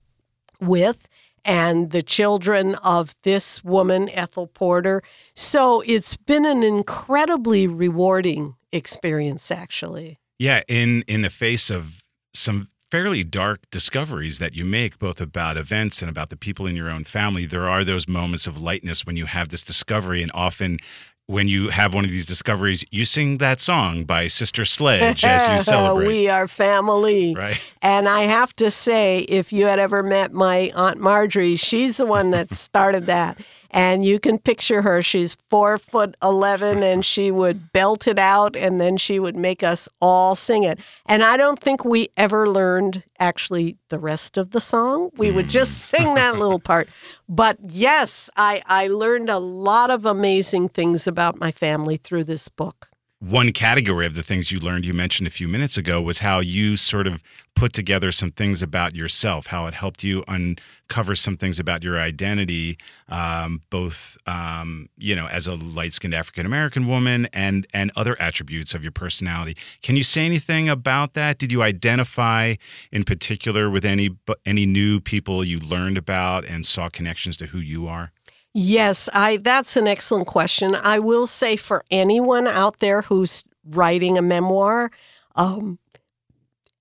with. 0.60 1.10
And 1.48 1.92
the 1.92 2.02
children 2.02 2.74
of 2.76 3.14
this 3.22 3.64
woman, 3.64 4.10
Ethel 4.10 4.48
Porter. 4.48 5.04
So 5.36 5.82
it's 5.82 6.18
been 6.18 6.44
an 6.44 6.64
incredibly 6.64 7.68
rewarding 7.68 8.56
experience, 8.72 9.52
actually. 9.52 10.18
Yeah, 10.40 10.64
in 10.68 11.04
in 11.04 11.22
the 11.22 11.30
face 11.30 11.70
of 11.70 12.04
some 12.36 12.69
fairly 12.91 13.24
dark 13.24 13.69
discoveries 13.71 14.39
that 14.39 14.56
you 14.56 14.63
make, 14.63 15.00
both 15.00 15.19
about 15.19 15.58
events 15.58 16.02
and 16.02 16.10
about 16.10 16.30
the 16.30 16.38
people 16.38 16.67
in 16.67 16.76
your 16.76 16.89
own 16.89 17.04
family. 17.04 17.45
There 17.45 17.67
are 17.67 17.84
those 17.84 18.08
moments 18.08 18.48
of 18.48 18.62
lightness 18.62 19.06
when 19.06 19.17
you 19.17 19.26
have 19.26 19.50
this 19.50 19.63
discovery, 19.63 20.21
and 20.21 20.32
often 20.34 20.80
when 21.28 21.48
you 21.48 21.69
have 21.69 21.93
one 21.93 22.06
of 22.06 22.12
these 22.12 22.28
discoveries, 22.28 22.86
you 22.91 23.04
sing 23.04 23.39
that 23.39 23.60
song 23.60 24.04
by 24.04 24.28
Sister 24.28 24.63
Sledge 24.63 25.24
as 25.24 25.48
you 25.50 25.60
celebrate. 25.74 26.08
we 26.08 26.30
are 26.30 26.48
family. 26.48 27.34
Right. 27.36 27.60
And 27.82 28.08
I 28.08 28.21
have 28.21 28.56
to 28.58 28.69
say, 28.69 29.21
if 29.21 29.52
you 29.52 29.65
had 29.65 29.80
ever 29.80 30.04
met 30.04 30.34
my 30.34 30.71
Aunt 30.76 31.00
Marjorie, 31.00 31.56
she's 31.56 31.98
the 31.98 32.06
one 32.06 32.32
that 32.32 32.52
started 32.52 33.08
that. 33.08 33.39
And 33.76 34.06
you 34.06 34.20
can 34.20 34.40
picture 34.40 34.82
her. 34.84 35.02
She's 35.04 35.36
four 35.50 35.78
foot 35.78 36.16
11 36.24 36.82
and 36.82 37.04
she 37.06 37.30
would 37.30 37.74
belt 37.74 38.08
it 38.08 38.18
out 38.18 38.56
and 38.56 38.80
then 38.80 38.96
she 38.98 39.20
would 39.20 39.36
make 39.36 39.64
us 39.64 39.90
all 40.02 40.34
sing 40.36 40.64
it. 40.64 40.80
And 41.06 41.24
I 41.24 41.36
don't 41.38 41.60
think 41.60 41.84
we 41.84 42.08
ever 42.16 42.48
learned 42.50 43.04
actually 43.20 43.78
the 43.90 44.00
rest 44.00 44.38
of 44.38 44.52
the 44.52 44.62
song. 44.62 45.10
We 45.18 45.30
would 45.30 45.50
just 45.50 45.74
Hmm. 45.92 45.98
sing 45.98 46.16
that 46.16 46.38
little 46.40 46.60
part. 46.60 46.90
But 47.28 47.58
yes, 47.62 48.30
I, 48.38 48.62
I 48.66 48.88
learned 48.88 49.30
a 49.30 49.40
lot 49.40 49.92
of 49.92 50.06
amazing 50.06 50.70
things 50.70 51.06
about 51.06 51.40
my 51.40 51.52
family 51.52 51.98
through 51.98 52.24
this 52.24 52.48
book. 52.48 52.90
One 53.26 53.54
category 53.54 54.06
of 54.06 54.14
the 54.14 54.22
things 54.22 54.52
you 54.52 54.60
learned, 54.60 54.86
you 54.86 54.94
mentioned 54.94 55.26
a 55.26 55.32
few 55.32 55.48
minutes 55.48 55.78
ago, 55.78 56.00
was 56.00 56.20
how 56.20 56.42
you 56.42 56.78
sort 56.78 57.08
of 57.08 57.24
put 57.56 57.74
together 57.74 58.12
some 58.12 58.30
things 58.30 58.62
about 58.62 58.96
yourself, 58.96 59.48
how 59.48 59.66
it 59.66 59.74
helped 59.74 60.04
you 60.04 60.24
uncover 60.28 61.16
some 61.16 61.36
things 61.36 61.58
about 61.58 61.84
your 61.84 62.00
identity, 62.00 62.78
um, 63.10 63.64
both 63.72 64.20
um, 64.28 64.90
you 64.96 65.16
know 65.16 65.26
as 65.26 65.48
a 65.48 65.56
light-skinned 65.56 66.14
African 66.14 66.46
American 66.46 66.86
woman 66.86 67.28
and 67.34 67.66
and 67.74 67.92
other 67.96 68.16
attributes 68.22 68.76
of 68.76 68.84
your 68.84 68.92
personality. 68.92 69.58
Can 69.82 69.96
you 69.96 70.04
say 70.04 70.24
anything 70.24 70.70
about 70.70 71.16
that? 71.16 71.40
Did 71.40 71.52
you 71.52 71.64
identify 71.64 72.54
in 72.92 73.06
particular 73.06 73.72
with 73.72 73.86
any 73.86 74.12
any 74.46 74.68
new 74.68 75.00
people 75.00 75.44
you 75.44 75.58
learned 75.58 75.98
about 75.98 76.46
and 76.46 76.64
saw 76.64 76.90
connections 76.90 77.38
to 77.38 77.48
who 77.48 77.58
you 77.58 77.88
are? 77.88 78.12
Yes, 78.58 79.10
I 79.13 79.38
that's 79.38 79.76
an 79.76 79.86
excellent 79.88 80.28
question. 80.28 80.76
I 80.76 80.98
will 81.00 81.28
say 81.28 81.58
for 81.58 81.84
anyone 81.91 82.48
out 82.48 82.80
there 82.80 83.02
who's 83.04 83.44
writing 83.65 84.18
a 84.18 84.22
memoir, 84.22 84.91
um, 85.36 85.78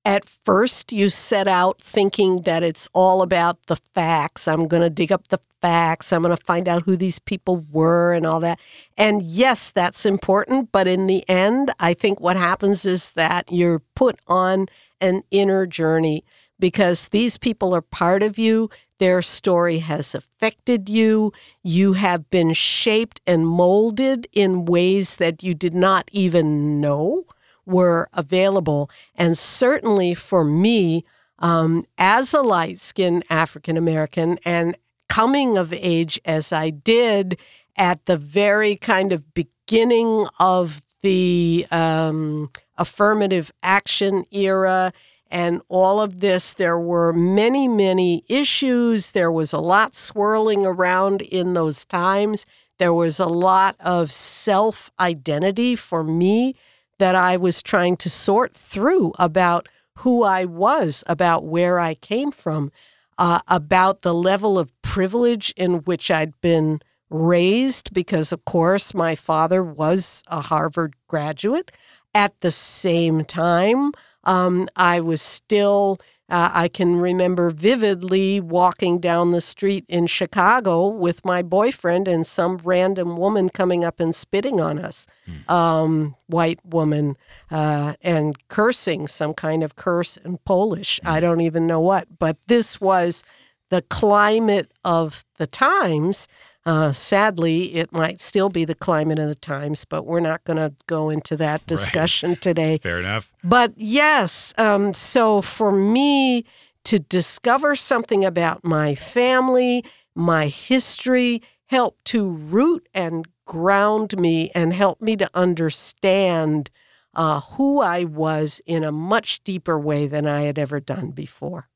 at 0.05 0.25
first 0.25 0.93
you 0.93 1.09
set 1.11 1.49
out 1.49 1.81
thinking 1.83 2.43
that 2.43 2.63
it's 2.63 2.89
all 2.93 3.23
about 3.23 3.67
the 3.67 3.77
facts. 3.77 4.47
I'm 4.47 4.69
going 4.69 4.83
to 4.83 4.91
dig 4.91 5.11
up 5.11 5.29
the 5.29 5.41
facts. 5.63 6.13
I'm 6.13 6.23
going 6.23 6.37
to 6.37 6.45
find 6.45 6.69
out 6.69 6.85
who 6.85 6.97
these 6.97 7.19
people 7.19 7.67
were 7.73 8.13
and 8.13 8.25
all 8.27 8.39
that. 8.41 8.61
And 8.97 9.23
yes, 9.23 9.71
that's 9.73 10.07
important. 10.07 10.71
But 10.73 10.87
in 10.87 11.09
the 11.09 11.29
end, 11.29 11.73
I 11.81 11.95
think 11.95 12.21
what 12.21 12.37
happens 12.37 12.85
is 12.85 13.13
that 13.13 13.51
you're 13.51 13.81
put 13.97 14.21
on 14.29 14.67
an 15.01 15.23
inner 15.33 15.67
journey 15.67 16.25
because 16.65 17.09
these 17.09 17.37
people 17.37 17.75
are 17.75 17.83
part 17.83 18.23
of 18.23 18.39
you. 18.39 18.71
Their 18.99 19.21
story 19.21 19.81
has 19.81 20.15
affected 20.15 20.89
you. 20.89 21.31
You 21.63 21.93
have 21.93 22.31
been 22.31 22.55
shaped 22.55 23.21
and 23.27 23.47
molded 23.47 24.27
in 24.33 24.65
ways 24.65 25.17
that 25.17 25.43
you 25.43 25.53
did 25.53 25.75
not 25.75 26.09
even 26.11 26.81
know 26.81 27.27
were 27.67 28.09
available. 28.15 28.89
And 29.15 29.37
certainly 29.37 30.15
for 30.15 30.43
me, 30.43 31.05
um, 31.39 31.85
as 31.99 32.33
a 32.33 32.41
light 32.41 32.79
skinned 32.79 33.27
African 33.29 33.77
American 33.77 34.39
and 34.43 34.75
coming 35.11 35.59
of 35.59 35.71
age 35.75 36.19
as 36.25 36.51
I 36.51 36.71
did 36.71 37.39
at 37.77 38.07
the 38.07 38.17
very 38.17 38.75
kind 38.75 39.13
of 39.13 39.35
beginning 39.35 40.29
of 40.41 40.81
the 41.03 41.67
um, 41.71 42.51
affirmative 42.79 43.53
action 43.63 44.25
era 44.31 44.95
and 45.35 45.63
all 45.69 46.01
of 46.01 46.21
this, 46.21 46.55
there 46.55 46.79
were 46.79 47.13
many, 47.13 47.67
many 47.67 48.23
issues. 48.29 49.11
There 49.11 49.33
was 49.33 49.53
a 49.53 49.59
lot 49.59 49.97
swirling 49.97 50.65
around 50.65 51.23
in 51.23 51.55
those 51.55 51.85
times. 51.85 52.47
There 52.79 52.95
was 52.95 53.19
a 53.19 53.27
lot 53.27 53.75
of 53.81 54.13
self 54.13 54.93
identity 55.01 55.75
for 55.75 56.05
me 56.05 56.55
that 56.99 57.17
I 57.17 57.37
was 57.37 57.63
trying 57.63 57.97
to 57.97 58.09
sort 58.09 58.55
through 58.55 59.13
about 59.19 59.69
who 59.99 60.23
I 60.23 60.45
was, 60.45 61.03
about 61.09 61.45
where 61.45 61.81
I 61.81 61.95
came 61.95 62.31
from, 62.31 62.71
uh, 63.19 63.41
about 63.49 64.03
the 64.03 64.15
level 64.15 64.57
of 64.57 64.71
privilege 64.83 65.53
in 65.57 65.79
which 65.79 66.13
I'd 66.13 66.41
been 66.43 66.79
raised, 67.11 67.93
because 67.93 68.31
of 68.31 68.45
course 68.45 68.95
my 68.95 69.17
father 69.17 69.65
was 69.65 70.23
a 70.29 70.43
Harvard 70.43 70.95
graduate. 71.09 71.73
At 72.15 72.41
the 72.41 72.53
same 72.53 73.25
time, 73.25 73.91
um, 74.25 74.69
I 74.77 75.01
was 75.01 75.21
still, 75.23 75.99
uh, 76.29 76.51
I 76.53 76.69
can 76.69 76.97
remember 76.97 77.51
vividly 77.51 78.41
walking 78.41 78.99
down 78.99 79.31
the 79.31 79.41
street 79.41 79.85
in 79.89 80.07
Chicago 80.07 80.89
with 80.89 81.25
my 81.25 81.43
boyfriend 81.43 82.09
and 82.09 82.27
some 82.27 82.59
random 82.65 83.17
woman 83.17 83.49
coming 83.49 83.85
up 83.85 84.01
and 84.01 84.15
spitting 84.15 84.61
on 84.61 84.79
us, 84.79 85.07
um, 85.49 86.17
white 86.27 86.61
woman, 86.65 87.17
uh, 87.51 87.95
and 88.03 88.37
cursing 88.49 89.07
some 89.09 89.35
kind 89.35 89.63
of 89.63 89.77
curse 89.77 90.17
in 90.19 90.39
Polish. 90.39 90.99
I 91.05 91.21
don't 91.21 91.41
even 91.43 91.67
know 91.67 91.81
what, 91.81 92.19
but 92.19 92.39
this 92.47 92.81
was 92.81 93.25
the 93.71 93.83
climate 93.83 94.73
of 94.85 95.25
the 95.39 95.47
times. 95.47 96.29
Uh, 96.67 96.93
sadly, 96.93 97.75
it 97.75 97.93
might 97.93 98.21
still 98.21 98.49
be 98.49 98.65
the 98.65 98.75
climate 98.75 99.19
of 99.19 99.29
the 99.29 99.35
times, 99.35 99.85
but 99.85 100.07
we're 100.07 100.21
not 100.21 100.43
going 100.45 100.57
to 100.57 100.73
go 100.87 101.11
into 101.11 101.37
that 101.37 101.67
discussion 101.67 102.37
today. 102.37 102.79
Fair 102.79 103.01
enough. 103.01 103.33
But 103.43 103.75
yes, 103.77 104.55
um, 104.57 104.95
so 104.95 105.43
for 105.43 105.71
me 105.73 106.45
to 106.85 106.99
discover 106.99 107.77
something 107.77 108.25
about 108.25 108.65
my 108.65 108.95
family, 108.95 109.85
my 110.15 110.47
history, 110.47 111.43
helped 111.67 112.05
to 112.07 112.29
root 112.29 112.89
and 112.95 113.27
ground 113.47 114.19
me 114.19 114.51
and 114.55 114.73
help 114.73 115.03
me 115.03 115.17
to 115.17 115.31
understand 115.35 116.71
uh, 117.15 117.41
who 117.41 117.81
I 117.81 118.05
was 118.05 118.61
in 118.67 118.85
a 118.85 118.93
much 118.93 119.45
deeper 119.45 119.79
way 119.79 120.07
than 120.07 120.27
I 120.27 120.43
had 120.43 120.59
ever 120.59 120.81
done 120.81 121.11
before. 121.11 121.69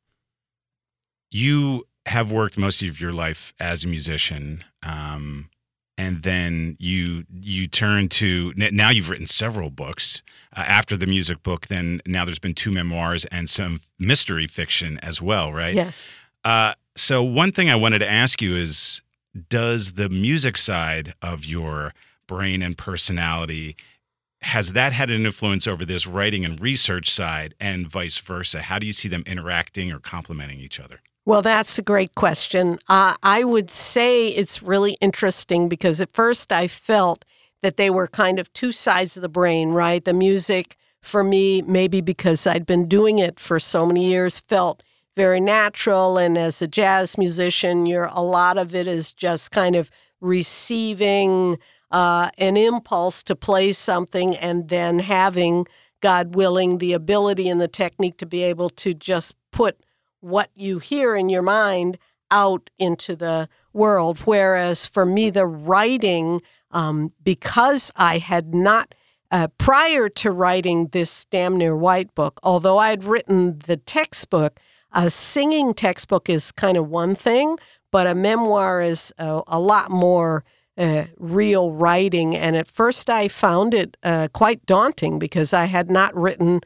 you 1.31 1.85
have 2.07 2.33
worked 2.33 2.57
most 2.57 2.83
of 2.83 2.99
your 3.01 3.13
life 3.13 3.53
as 3.61 3.85
a 3.85 3.89
musician 3.89 4.65
um, 4.83 5.51
and 5.97 6.23
then 6.23 6.77
you 6.79 7.25
you 7.41 7.67
turn 7.67 8.09
to 8.09 8.55
now 8.57 8.91
you've 8.91 9.11
written 9.11 9.27
several 9.27 9.71
books 9.71 10.23
uh, 10.57 10.61
after 10.61 10.97
the 10.97 11.07
music 11.07 11.43
book. 11.43 11.67
Then 11.67 12.01
now 12.07 12.25
there's 12.25 12.39
been 12.39 12.55
two 12.55 12.71
memoirs 12.71 13.25
and 13.27 13.51
some 13.51 13.81
mystery 13.99 14.47
fiction 14.47 14.99
as 15.03 15.21
well, 15.21 15.53
right? 15.53 15.75
Yes. 15.75 16.15
Uh, 16.45 16.75
so 16.97 17.23
one 17.23 17.53
thing 17.53 17.69
I 17.69 17.77
wanted 17.77 17.99
to 17.99 18.11
ask 18.11 18.41
you 18.41 18.57
is, 18.57 19.03
does 19.49 19.93
the 19.93 20.09
music 20.09 20.57
side 20.57 21.15
of 21.21 21.45
your 21.45 21.93
brain 22.27 22.63
and 22.63 22.79
personality 22.79 23.77
has 24.43 24.73
that 24.73 24.93
had 24.93 25.11
an 25.11 25.27
influence 25.27 25.67
over 25.67 25.85
this 25.85 26.07
writing 26.07 26.45
and 26.45 26.61
research 26.61 27.11
side 27.11 27.55
and 27.59 27.89
vice 27.89 28.19
versa? 28.19 28.63
How 28.63 28.79
do 28.79 28.87
you 28.87 28.93
see 28.93 29.09
them 29.09 29.25
interacting 29.27 29.93
or 29.93 29.99
complementing 29.99 30.61
each 30.61 30.79
other? 30.79 31.01
Well, 31.29 31.43
that's 31.43 31.79
a 31.79 31.83
great 31.83 32.15
question. 32.15 32.79
Uh, 32.89 33.15
I 33.23 33.45
would 33.45 33.71
say 33.71 34.29
it's 34.29 34.63
really 34.63 34.93
interesting 34.93 35.69
because 35.69 36.01
at 36.01 36.11
first 36.11 36.55
I 36.55 36.69
felt 36.69 37.27
that 37.61 37.77
they 37.77 37.91
were 37.91 38.07
kind 38.09 38.39
of 38.39 38.51
two 38.55 38.73
sides 38.73 39.15
of 39.15 39.21
the 39.21 39.29
brain, 39.29 39.73
right? 39.73 40.03
The 40.03 40.15
music, 40.15 40.75
for 41.03 41.23
me, 41.23 41.61
maybe 41.61 42.01
because 42.01 42.47
I'd 42.47 42.65
been 42.65 42.89
doing 42.89 43.19
it 43.19 43.39
for 43.39 43.61
so 43.61 43.85
many 43.85 44.07
years, 44.07 44.41
felt 44.41 44.83
very 45.19 45.39
natural. 45.39 46.17
And 46.17 46.39
as 46.39 46.63
a 46.63 46.67
jazz 46.67 47.19
musician, 47.19 47.85
you're 47.85 48.09
a 48.11 48.23
lot 48.23 48.57
of 48.57 48.75
it 48.75 48.87
is 48.87 49.13
just 49.13 49.51
kind 49.51 49.77
of 49.77 49.91
receiving 50.23 51.59
uh, 51.91 52.31
an 52.39 52.57
impulse 52.57 53.23
to 53.25 53.37
play 53.37 53.73
something 53.73 54.35
and 54.35 54.71
then 54.71 55.01
having, 55.01 55.67
God 56.01 56.35
willing, 56.35 56.79
the 56.79 56.95
ability 56.95 57.51
and 57.51 57.61
the 57.61 57.69
technique 57.69 58.17
to 58.17 58.25
be 58.25 58.43
able 58.45 58.71
to 58.71 58.95
just 58.95 59.35
put 59.53 59.77
what 60.21 60.51
you 60.55 60.79
hear 60.79 61.17
in 61.17 61.29
your 61.29 61.43
mind 61.43 61.99
out 62.31 62.71
into 62.79 63.17
the 63.17 63.49
world. 63.73 64.21
Whereas 64.21 64.87
for 64.87 65.07
me, 65.07 65.31
the 65.31 65.47
writing, 65.47 66.43
um, 66.71 67.13
because 67.23 67.91
I 67.97 68.19
had 68.19 68.55
not, 68.55 68.95
uh, 69.31 69.49
prior 69.59 70.09
to 70.09 70.31
writing 70.31 70.89
this 70.89 71.25
damn 71.27 71.57
near 71.57 71.77
white 71.77 72.15
book, 72.15 72.41
although 72.43 72.79
I 72.79 72.91
had 72.91 73.05
written 73.05 73.59
the 73.67 73.77
textbook, 73.77 74.59
a 74.93 75.11
singing 75.11 75.75
textbook 75.75 76.29
is 76.29 76.53
kind 76.53 76.77
of 76.77 76.89
one 76.89 77.15
thing, 77.15 77.59
but 77.91 78.07
a 78.07 78.15
memoir 78.15 78.81
is 78.81 79.13
a, 79.19 79.43
a 79.47 79.61
lot 79.61 79.91
more 79.91 80.45
uh, 80.79 81.05
real 81.19 81.73
writing. 81.73 82.37
And 82.37 82.57
at 82.57 82.69
first, 82.69 83.11
I 83.11 83.29
found 83.29 83.75
it 83.75 83.97
uh, 84.03 84.29
quite 84.33 84.65
daunting 84.65 85.19
because 85.19 85.53
I 85.53 85.65
had 85.67 85.91
not 85.91 86.15
written, 86.15 86.61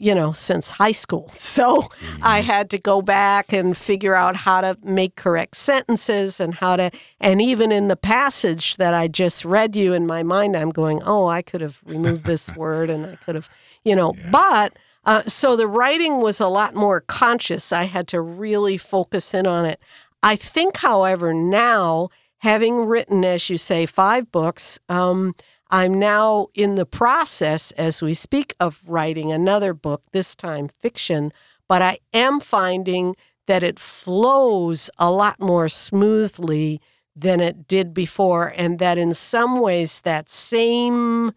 you 0.00 0.14
know, 0.14 0.32
since 0.32 0.70
high 0.70 0.92
school. 0.92 1.30
So 1.50 1.82
mm-hmm. 1.82 2.22
I 2.22 2.42
had 2.42 2.70
to 2.70 2.78
go 2.78 3.02
back 3.02 3.52
and 3.52 3.76
figure 3.76 4.14
out 4.14 4.36
how 4.36 4.60
to 4.60 4.78
make 4.84 5.16
correct 5.16 5.56
sentences 5.56 6.38
and 6.38 6.54
how 6.54 6.76
to, 6.76 6.92
and 7.20 7.42
even 7.42 7.72
in 7.72 7.88
the 7.88 7.96
passage 7.96 8.76
that 8.76 8.94
I 8.94 9.08
just 9.08 9.44
read 9.44 9.74
you 9.74 9.92
in 9.92 10.06
my 10.06 10.22
mind, 10.22 10.56
I'm 10.56 10.70
going, 10.70 11.02
oh, 11.02 11.26
I 11.26 11.42
could 11.42 11.60
have 11.60 11.80
removed 11.84 12.24
this 12.24 12.54
word 12.56 12.88
and 12.88 13.04
I 13.04 13.16
could 13.16 13.34
have, 13.34 13.48
you 13.84 13.96
know, 13.96 14.14
yeah. 14.16 14.30
but. 14.30 14.78
Uh, 15.02 15.22
so 15.22 15.56
the 15.56 15.66
writing 15.66 16.20
was 16.20 16.40
a 16.40 16.46
lot 16.46 16.74
more 16.74 17.00
conscious. 17.00 17.72
I 17.72 17.84
had 17.84 18.06
to 18.08 18.20
really 18.20 18.76
focus 18.76 19.32
in 19.32 19.46
on 19.46 19.64
it. 19.64 19.80
I 20.22 20.36
think, 20.36 20.76
however, 20.76 21.32
now 21.32 22.10
having 22.40 22.84
written, 22.84 23.24
as 23.24 23.48
you 23.48 23.56
say, 23.56 23.86
five 23.86 24.30
books, 24.30 24.78
um, 24.90 25.34
I'm 25.70 25.98
now 25.98 26.48
in 26.54 26.74
the 26.74 26.84
process, 26.84 27.70
as 27.72 28.02
we 28.02 28.12
speak, 28.12 28.54
of 28.58 28.80
writing 28.86 29.30
another 29.30 29.72
book, 29.72 30.02
this 30.12 30.34
time 30.34 30.66
fiction, 30.68 31.32
but 31.68 31.80
I 31.80 31.98
am 32.12 32.40
finding 32.40 33.14
that 33.46 33.62
it 33.62 33.78
flows 33.78 34.90
a 34.98 35.10
lot 35.10 35.40
more 35.40 35.68
smoothly 35.68 36.80
than 37.14 37.40
it 37.40 37.68
did 37.68 37.94
before, 37.94 38.52
and 38.56 38.78
that 38.80 38.98
in 38.98 39.14
some 39.14 39.60
ways, 39.60 40.00
that 40.00 40.28
same 40.28 41.32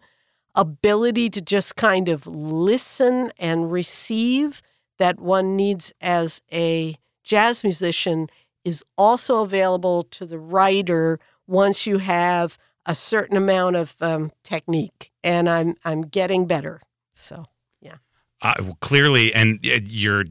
ability 0.54 1.30
to 1.30 1.40
just 1.40 1.76
kind 1.76 2.08
of 2.08 2.26
listen 2.26 3.30
and 3.38 3.70
receive 3.70 4.62
that 4.98 5.20
one 5.20 5.56
needs 5.56 5.92
as 6.00 6.42
a 6.52 6.96
jazz 7.22 7.64
musician 7.64 8.28
is 8.64 8.84
also 8.96 9.42
available 9.42 10.02
to 10.02 10.24
the 10.24 10.38
writer 10.38 11.18
once 11.46 11.86
you 11.86 11.98
have 11.98 12.56
a 12.86 12.94
certain 12.94 13.36
amount 13.36 13.76
of 13.76 13.94
um, 14.00 14.32
technique, 14.42 15.12
and 15.22 15.48
I'm 15.48 15.76
I'm 15.84 16.02
getting 16.02 16.46
better. 16.46 16.80
So 17.14 17.46
yeah. 17.80 17.96
Uh, 18.42 18.54
well, 18.60 18.78
clearly, 18.80 19.34
and 19.34 19.64
uh, 19.66 19.80
your 19.84 20.24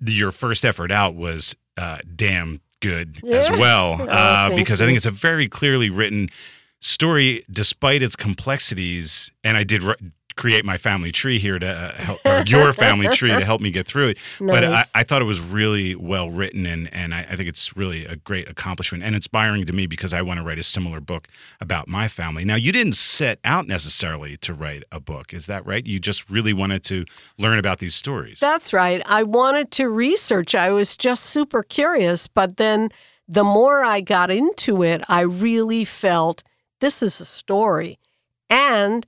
your 0.00 0.32
first 0.32 0.64
effort 0.64 0.90
out 0.90 1.14
was 1.14 1.54
uh, 1.76 1.98
damn 2.14 2.60
good 2.80 3.18
yeah. 3.22 3.36
as 3.36 3.50
well, 3.50 3.96
oh, 4.00 4.04
uh, 4.04 4.54
because 4.54 4.80
you. 4.80 4.86
I 4.86 4.88
think 4.88 4.96
it's 4.96 5.06
a 5.06 5.10
very 5.10 5.48
clearly 5.48 5.90
written 5.90 6.28
story, 6.80 7.44
despite 7.50 8.02
its 8.02 8.16
complexities. 8.16 9.30
And 9.42 9.56
I 9.56 9.64
did 9.64 9.82
create 10.36 10.64
my 10.64 10.76
family 10.76 11.12
tree 11.12 11.38
here 11.38 11.58
to 11.58 11.66
uh, 11.66 11.92
help, 11.94 12.20
or 12.24 12.42
your 12.46 12.72
family 12.84 13.08
tree 13.08 13.30
to 13.30 13.44
help 13.44 13.60
me 13.60 13.70
get 13.70 13.86
through 13.86 14.08
it. 14.08 14.18
Nice. 14.40 14.50
But 14.50 14.64
I, 14.64 14.84
I, 14.94 15.02
thought 15.02 15.22
it 15.22 15.26
was 15.26 15.40
really 15.40 15.94
well 15.94 16.30
written, 16.30 16.66
and 16.66 16.92
and 16.92 17.14
I, 17.14 17.26
I, 17.30 17.36
think 17.36 17.48
it's 17.48 17.76
really 17.76 18.04
a 18.04 18.16
great 18.16 18.48
accomplishment 18.48 19.04
and 19.04 19.14
inspiring 19.14 19.64
to 19.66 19.72
me 19.72 19.86
because 19.86 20.12
I 20.12 20.22
want 20.22 20.38
to 20.38 20.44
write 20.44 20.58
a 20.58 20.62
similar 20.62 21.00
book 21.00 21.28
about 21.60 21.88
my 21.88 22.08
family. 22.08 22.44
Now, 22.44 22.56
you 22.56 22.72
didn't 22.72 22.94
set 22.94 23.38
out 23.44 23.66
necessarily 23.66 24.36
to 24.38 24.54
write 24.54 24.84
a 24.90 25.00
book, 25.00 25.32
is 25.34 25.46
that 25.46 25.66
right? 25.66 25.86
You 25.86 25.98
just 25.98 26.30
really 26.30 26.52
wanted 26.52 26.84
to 26.84 27.04
learn 27.38 27.58
about 27.58 27.78
these 27.78 27.94
stories. 27.94 28.40
That's 28.40 28.72
right. 28.72 29.02
I 29.06 29.22
wanted 29.22 29.70
to 29.72 29.88
research. 29.88 30.54
I 30.54 30.70
was 30.70 30.96
just 30.96 31.24
super 31.24 31.62
curious, 31.62 32.26
but 32.26 32.56
then 32.56 32.88
the 33.28 33.44
more 33.44 33.84
I 33.84 34.00
got 34.00 34.30
into 34.30 34.82
it, 34.82 35.02
I 35.08 35.20
really 35.20 35.84
felt 35.84 36.42
this 36.80 37.02
is 37.02 37.20
a 37.20 37.24
story, 37.24 37.98
and 38.50 39.06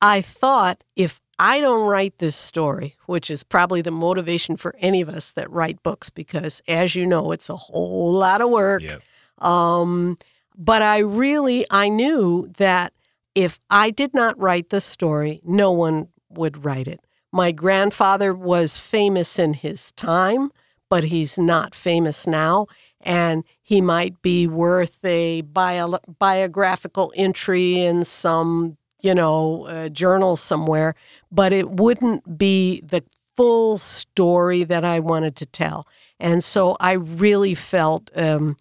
I 0.00 0.20
thought 0.20 0.84
if 0.94 1.20
I 1.38 1.60
don't 1.60 1.88
write 1.88 2.18
this 2.18 2.36
story, 2.36 2.96
which 3.06 3.30
is 3.30 3.42
probably 3.42 3.82
the 3.82 3.90
motivation 3.90 4.56
for 4.56 4.74
any 4.78 5.00
of 5.00 5.08
us 5.08 5.32
that 5.32 5.50
write 5.50 5.82
books, 5.82 6.08
because 6.08 6.62
as 6.66 6.94
you 6.94 7.04
know, 7.04 7.32
it's 7.32 7.50
a 7.50 7.56
whole 7.56 8.12
lot 8.12 8.40
of 8.40 8.50
work. 8.50 8.82
Yep. 8.82 9.02
Um, 9.38 10.16
but 10.56 10.80
I 10.80 10.98
really, 10.98 11.66
I 11.70 11.88
knew 11.90 12.50
that 12.56 12.94
if 13.34 13.60
I 13.68 13.90
did 13.90 14.14
not 14.14 14.38
write 14.38 14.70
the 14.70 14.80
story, 14.80 15.40
no 15.44 15.72
one 15.72 16.08
would 16.30 16.64
write 16.64 16.88
it. 16.88 17.00
My 17.32 17.52
grandfather 17.52 18.32
was 18.34 18.78
famous 18.78 19.38
in 19.38 19.52
his 19.52 19.92
time, 19.92 20.50
but 20.88 21.04
he's 21.04 21.38
not 21.38 21.74
famous 21.74 22.26
now. 22.26 22.66
And 23.02 23.44
he 23.62 23.82
might 23.82 24.22
be 24.22 24.46
worth 24.46 25.04
a 25.04 25.42
bio- 25.42 25.98
biographical 26.18 27.12
entry 27.14 27.78
in 27.80 28.04
some 28.04 28.78
you 29.06 29.14
know, 29.14 29.66
a 29.68 29.88
journal 29.88 30.36
somewhere, 30.36 30.94
but 31.30 31.52
it 31.52 31.70
wouldn't 31.70 32.36
be 32.36 32.80
the 32.80 33.04
full 33.36 33.78
story 33.78 34.64
that 34.64 34.84
I 34.84 34.98
wanted 34.98 35.36
to 35.36 35.46
tell. 35.46 35.86
And 36.18 36.42
so 36.42 36.76
I 36.80 36.92
really 36.92 37.54
felt 37.54 38.10
um, 38.16 38.56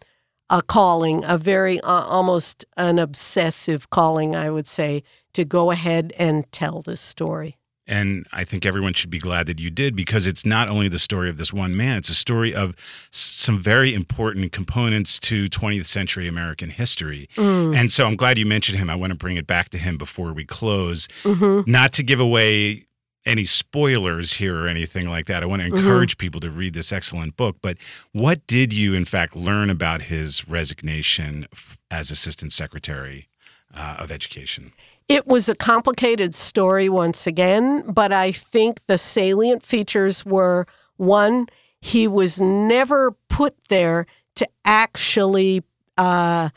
a 0.50 0.62
calling, 0.62 1.24
a 1.26 1.38
very 1.40 1.80
uh, 1.82 2.04
almost 2.04 2.66
an 2.78 3.00
obsessive 3.00 3.90
calling, 3.90 4.36
I 4.36 4.52
would 4.52 4.68
say, 4.68 5.02
to 5.34 5.46
go 5.46 5.72
ahead 5.72 6.14
and 6.20 6.50
tell 6.52 6.84
this 6.84 7.02
story. 7.02 7.58
And 7.88 8.26
I 8.34 8.44
think 8.44 8.66
everyone 8.66 8.94
should 8.94 9.12
be 9.12 9.20
glad 9.20 9.46
that 9.46 9.60
you 9.60 9.70
did 9.70 9.96
because 9.96 10.26
it's 10.26 10.46
not 10.46 10.70
only 10.70 10.88
the 10.88 10.98
story 10.98 11.30
of 11.30 11.38
this 11.38 11.54
one 11.54 11.78
man, 11.78 11.98
it's 11.98 12.10
a 12.10 12.16
story 12.16 12.54
of 12.54 12.76
some 13.12 13.60
very 13.60 13.94
important 13.94 14.52
components 14.52 15.20
to 15.20 15.46
20th 15.46 15.86
century 15.86 16.28
American 16.28 16.72
history. 16.72 17.30
Mm. 17.36 17.76
And 17.76 17.92
so 17.92 18.08
I'm 18.08 18.16
glad 18.16 18.38
you 18.40 18.46
mentioned 18.46 18.80
him. 18.80 18.90
I 18.90 18.96
want 18.96 19.12
to 19.12 19.18
bring 19.18 19.38
it 19.38 19.46
back 19.46 19.70
to 19.70 19.78
him 19.78 19.98
before 19.98 20.34
we 20.34 20.46
close. 20.46 21.08
Mm-hmm. 21.24 21.70
Not 21.70 21.94
to 21.94 22.04
give 22.04 22.20
away 22.20 22.86
any 23.26 23.46
spoilers 23.46 24.34
here 24.34 24.64
or 24.64 24.68
anything 24.68 25.10
like 25.10 25.26
that. 25.28 25.44
I 25.44 25.46
want 25.46 25.62
to 25.62 25.68
mm-hmm. 25.68 25.78
encourage 25.78 26.16
mm-hmm. 26.16 26.26
people 26.26 26.42
to 26.42 26.50
read 26.50 26.74
this 26.74 26.92
excellent 26.92 27.36
book. 27.36 27.58
But 27.62 27.78
what 28.12 28.46
did 28.48 28.72
you, 28.72 28.94
in 28.94 29.06
fact, 29.06 29.36
learn 29.36 29.70
about 29.70 30.04
his 30.04 30.48
resignation 30.48 31.48
as 31.90 32.12
Assistant 32.12 32.54
Secretary 32.54 33.28
uh, 33.74 33.98
of 34.00 34.12
Education? 34.12 34.74
It 35.08 35.28
was 35.28 35.48
a 35.48 35.56
complicated 35.56 36.34
story 36.34 36.90
once 36.90 37.28
again, 37.28 37.84
but 37.92 38.12
I 38.12 38.32
think 38.32 38.80
the 38.88 38.98
salient 38.98 39.64
features 39.64 40.26
were 40.26 40.66
one, 40.98 41.48
he 41.80 42.08
was 42.08 42.42
never 42.42 43.12
put 43.30 43.56
there 43.70 44.08
to 44.36 44.48
actually 44.64 45.64
uh, 45.98 46.50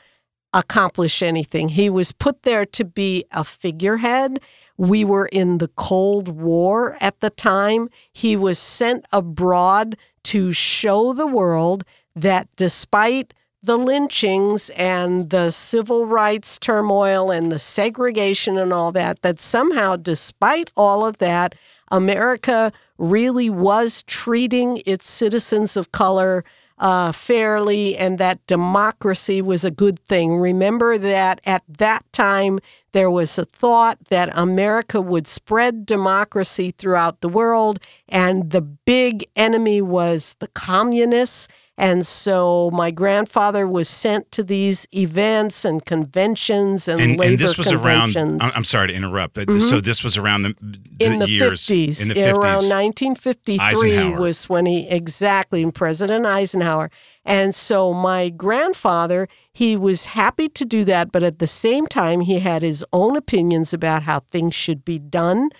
accomplish 0.54 1.22
anything. 1.22 1.68
He 1.70 1.90
was 1.90 2.12
put 2.12 2.42
there 2.42 2.64
to 2.64 2.84
be 2.84 3.24
a 3.32 3.44
figurehead. 3.44 4.40
We 4.78 5.04
were 5.04 5.26
in 5.26 5.58
the 5.58 5.68
Cold 5.68 6.28
War 6.28 6.96
at 7.00 7.20
the 7.20 7.30
time. 7.30 7.90
He 8.12 8.36
was 8.36 8.58
sent 8.58 9.04
abroad 9.12 9.96
to 10.24 10.52
show 10.52 11.12
the 11.12 11.26
world 11.26 11.84
that 12.16 12.48
despite 12.56 13.34
the 13.68 13.76
lynchings 13.76 14.70
and 14.70 15.28
the 15.28 15.50
civil 15.50 16.06
rights 16.06 16.58
turmoil 16.58 17.30
and 17.30 17.52
the 17.52 17.58
segregation 17.58 18.56
and 18.56 18.72
all 18.72 18.90
that, 18.92 19.20
that 19.20 19.38
somehow, 19.38 19.94
despite 19.94 20.70
all 20.74 21.04
of 21.04 21.18
that, 21.18 21.54
America 21.90 22.72
really 22.96 23.50
was 23.50 24.02
treating 24.04 24.82
its 24.86 25.08
citizens 25.08 25.76
of 25.76 25.92
color 25.92 26.44
uh, 26.78 27.12
fairly 27.12 27.94
and 27.96 28.18
that 28.18 28.44
democracy 28.46 29.42
was 29.42 29.64
a 29.64 29.70
good 29.70 29.98
thing. 29.98 30.36
Remember 30.36 30.96
that 30.96 31.40
at 31.44 31.62
that 31.68 32.10
time 32.10 32.60
there 32.92 33.10
was 33.10 33.38
a 33.38 33.44
thought 33.44 33.98
that 34.08 34.30
America 34.32 35.00
would 35.00 35.26
spread 35.26 35.84
democracy 35.84 36.70
throughout 36.70 37.20
the 37.20 37.28
world, 37.28 37.78
and 38.08 38.50
the 38.50 38.62
big 38.62 39.26
enemy 39.36 39.82
was 39.82 40.36
the 40.38 40.48
communists. 40.48 41.48
And 41.80 42.04
so 42.04 42.72
my 42.72 42.90
grandfather 42.90 43.66
was 43.68 43.88
sent 43.88 44.32
to 44.32 44.42
these 44.42 44.88
events 44.92 45.64
and 45.64 45.84
conventions 45.84 46.88
and, 46.88 47.00
and, 47.00 47.16
labor 47.16 47.30
and 47.30 47.38
this 47.38 47.56
was 47.56 47.72
around. 47.72 48.16
I'm 48.16 48.40
I'm 48.40 48.64
sorry 48.64 48.88
to 48.88 48.94
interrupt, 48.94 49.34
but 49.34 49.46
mm-hmm. 49.46 49.60
so 49.60 49.80
this 49.80 50.02
was 50.02 50.16
around 50.16 50.42
the, 50.42 50.56
the 50.60 50.80
in 50.98 51.20
the 51.20 51.30
years 51.30 51.66
50s, 51.66 52.02
in 52.02 52.08
the 52.08 52.16
yeah, 52.16 52.32
50s. 52.32 52.38
around 52.38 52.68
1953 52.68 53.60
Eisenhower. 53.60 54.18
was 54.18 54.48
when 54.48 54.66
he 54.66 54.88
exactly 54.88 55.70
President 55.70 56.26
Eisenhower. 56.26 56.90
And 57.24 57.54
so 57.54 57.92
my 57.92 58.28
grandfather, 58.28 59.28
he 59.52 59.76
was 59.76 60.06
happy 60.06 60.48
to 60.48 60.64
do 60.64 60.82
that, 60.84 61.12
but 61.12 61.22
at 61.22 61.38
the 61.38 61.46
same 61.46 61.86
time, 61.86 62.22
he 62.22 62.40
had 62.40 62.62
his 62.62 62.84
own 62.92 63.16
opinions 63.16 63.72
about 63.72 64.02
how 64.02 64.20
things 64.20 64.54
should 64.54 64.84
be 64.84 64.98
done. 64.98 65.50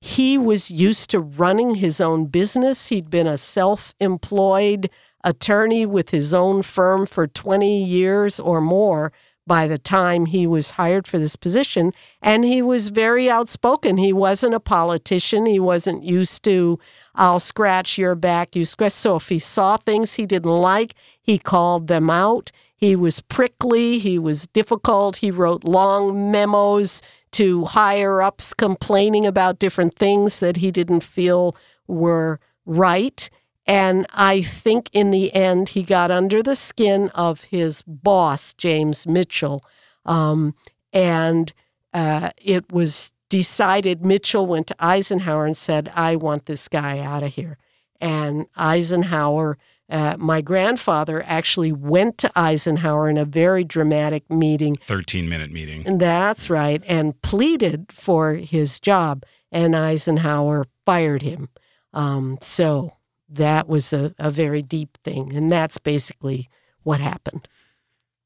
He 0.00 0.38
was 0.38 0.70
used 0.70 1.10
to 1.10 1.20
running 1.20 1.76
his 1.76 2.00
own 2.00 2.26
business. 2.26 2.88
He'd 2.88 3.10
been 3.10 3.26
a 3.26 3.36
self-employed 3.36 4.90
attorney 5.28 5.84
with 5.84 6.08
his 6.08 6.32
own 6.32 6.62
firm 6.62 7.04
for 7.04 7.26
20 7.26 7.84
years 7.84 8.40
or 8.40 8.62
more 8.62 9.12
by 9.46 9.66
the 9.66 9.78
time 9.78 10.26
he 10.26 10.46
was 10.46 10.72
hired 10.72 11.06
for 11.06 11.18
this 11.18 11.36
position. 11.36 11.92
And 12.22 12.44
he 12.44 12.62
was 12.62 12.88
very 12.88 13.28
outspoken. 13.28 13.98
He 13.98 14.12
wasn't 14.12 14.54
a 14.54 14.60
politician. 14.60 15.46
He 15.46 15.60
wasn't 15.60 16.02
used 16.02 16.44
to, 16.44 16.78
I'll 17.14 17.40
scratch 17.40 17.98
your 17.98 18.14
back, 18.14 18.56
you 18.56 18.64
scratch. 18.64 18.92
So 18.92 19.16
if 19.16 19.28
he 19.28 19.38
saw 19.38 19.76
things 19.76 20.14
he 20.14 20.26
didn't 20.26 20.50
like, 20.50 20.94
he 21.20 21.38
called 21.38 21.88
them 21.88 22.08
out. 22.08 22.50
He 22.74 22.96
was 22.96 23.20
prickly. 23.20 23.98
He 23.98 24.18
was 24.18 24.46
difficult. 24.46 25.16
He 25.16 25.30
wrote 25.30 25.64
long 25.64 26.30
memos 26.30 27.02
to 27.32 27.66
higher 27.66 28.22
ups 28.22 28.54
complaining 28.54 29.26
about 29.26 29.58
different 29.58 29.94
things 29.94 30.40
that 30.40 30.58
he 30.58 30.70
didn't 30.70 31.02
feel 31.02 31.54
were 31.86 32.40
right. 32.64 33.28
And 33.68 34.06
I 34.14 34.40
think 34.40 34.88
in 34.94 35.10
the 35.10 35.32
end, 35.34 35.70
he 35.70 35.82
got 35.82 36.10
under 36.10 36.42
the 36.42 36.56
skin 36.56 37.10
of 37.10 37.44
his 37.44 37.82
boss, 37.82 38.54
James 38.54 39.06
Mitchell. 39.06 39.62
Um, 40.06 40.54
and 40.90 41.52
uh, 41.92 42.30
it 42.38 42.72
was 42.72 43.12
decided 43.28 44.06
Mitchell 44.06 44.46
went 44.46 44.68
to 44.68 44.76
Eisenhower 44.78 45.44
and 45.44 45.56
said, 45.56 45.92
I 45.94 46.16
want 46.16 46.46
this 46.46 46.66
guy 46.66 46.98
out 47.00 47.22
of 47.22 47.34
here. 47.34 47.58
And 48.00 48.46
Eisenhower, 48.56 49.58
uh, 49.90 50.16
my 50.18 50.40
grandfather 50.40 51.22
actually 51.26 51.72
went 51.72 52.16
to 52.18 52.32
Eisenhower 52.34 53.10
in 53.10 53.18
a 53.18 53.26
very 53.26 53.64
dramatic 53.64 54.30
meeting 54.30 54.76
13 54.76 55.28
minute 55.28 55.50
meeting. 55.50 55.86
and 55.86 56.00
that's 56.00 56.48
right, 56.48 56.82
and 56.86 57.20
pleaded 57.20 57.92
for 57.92 58.34
his 58.34 58.80
job, 58.80 59.24
and 59.52 59.76
Eisenhower 59.76 60.64
fired 60.86 61.20
him. 61.20 61.50
Um, 61.92 62.38
so 62.40 62.92
that 63.28 63.68
was 63.68 63.92
a, 63.92 64.14
a 64.18 64.30
very 64.30 64.62
deep 64.62 64.98
thing, 65.04 65.34
and 65.34 65.50
that's 65.50 65.78
basically 65.78 66.48
what 66.82 67.00
happened. 67.00 67.48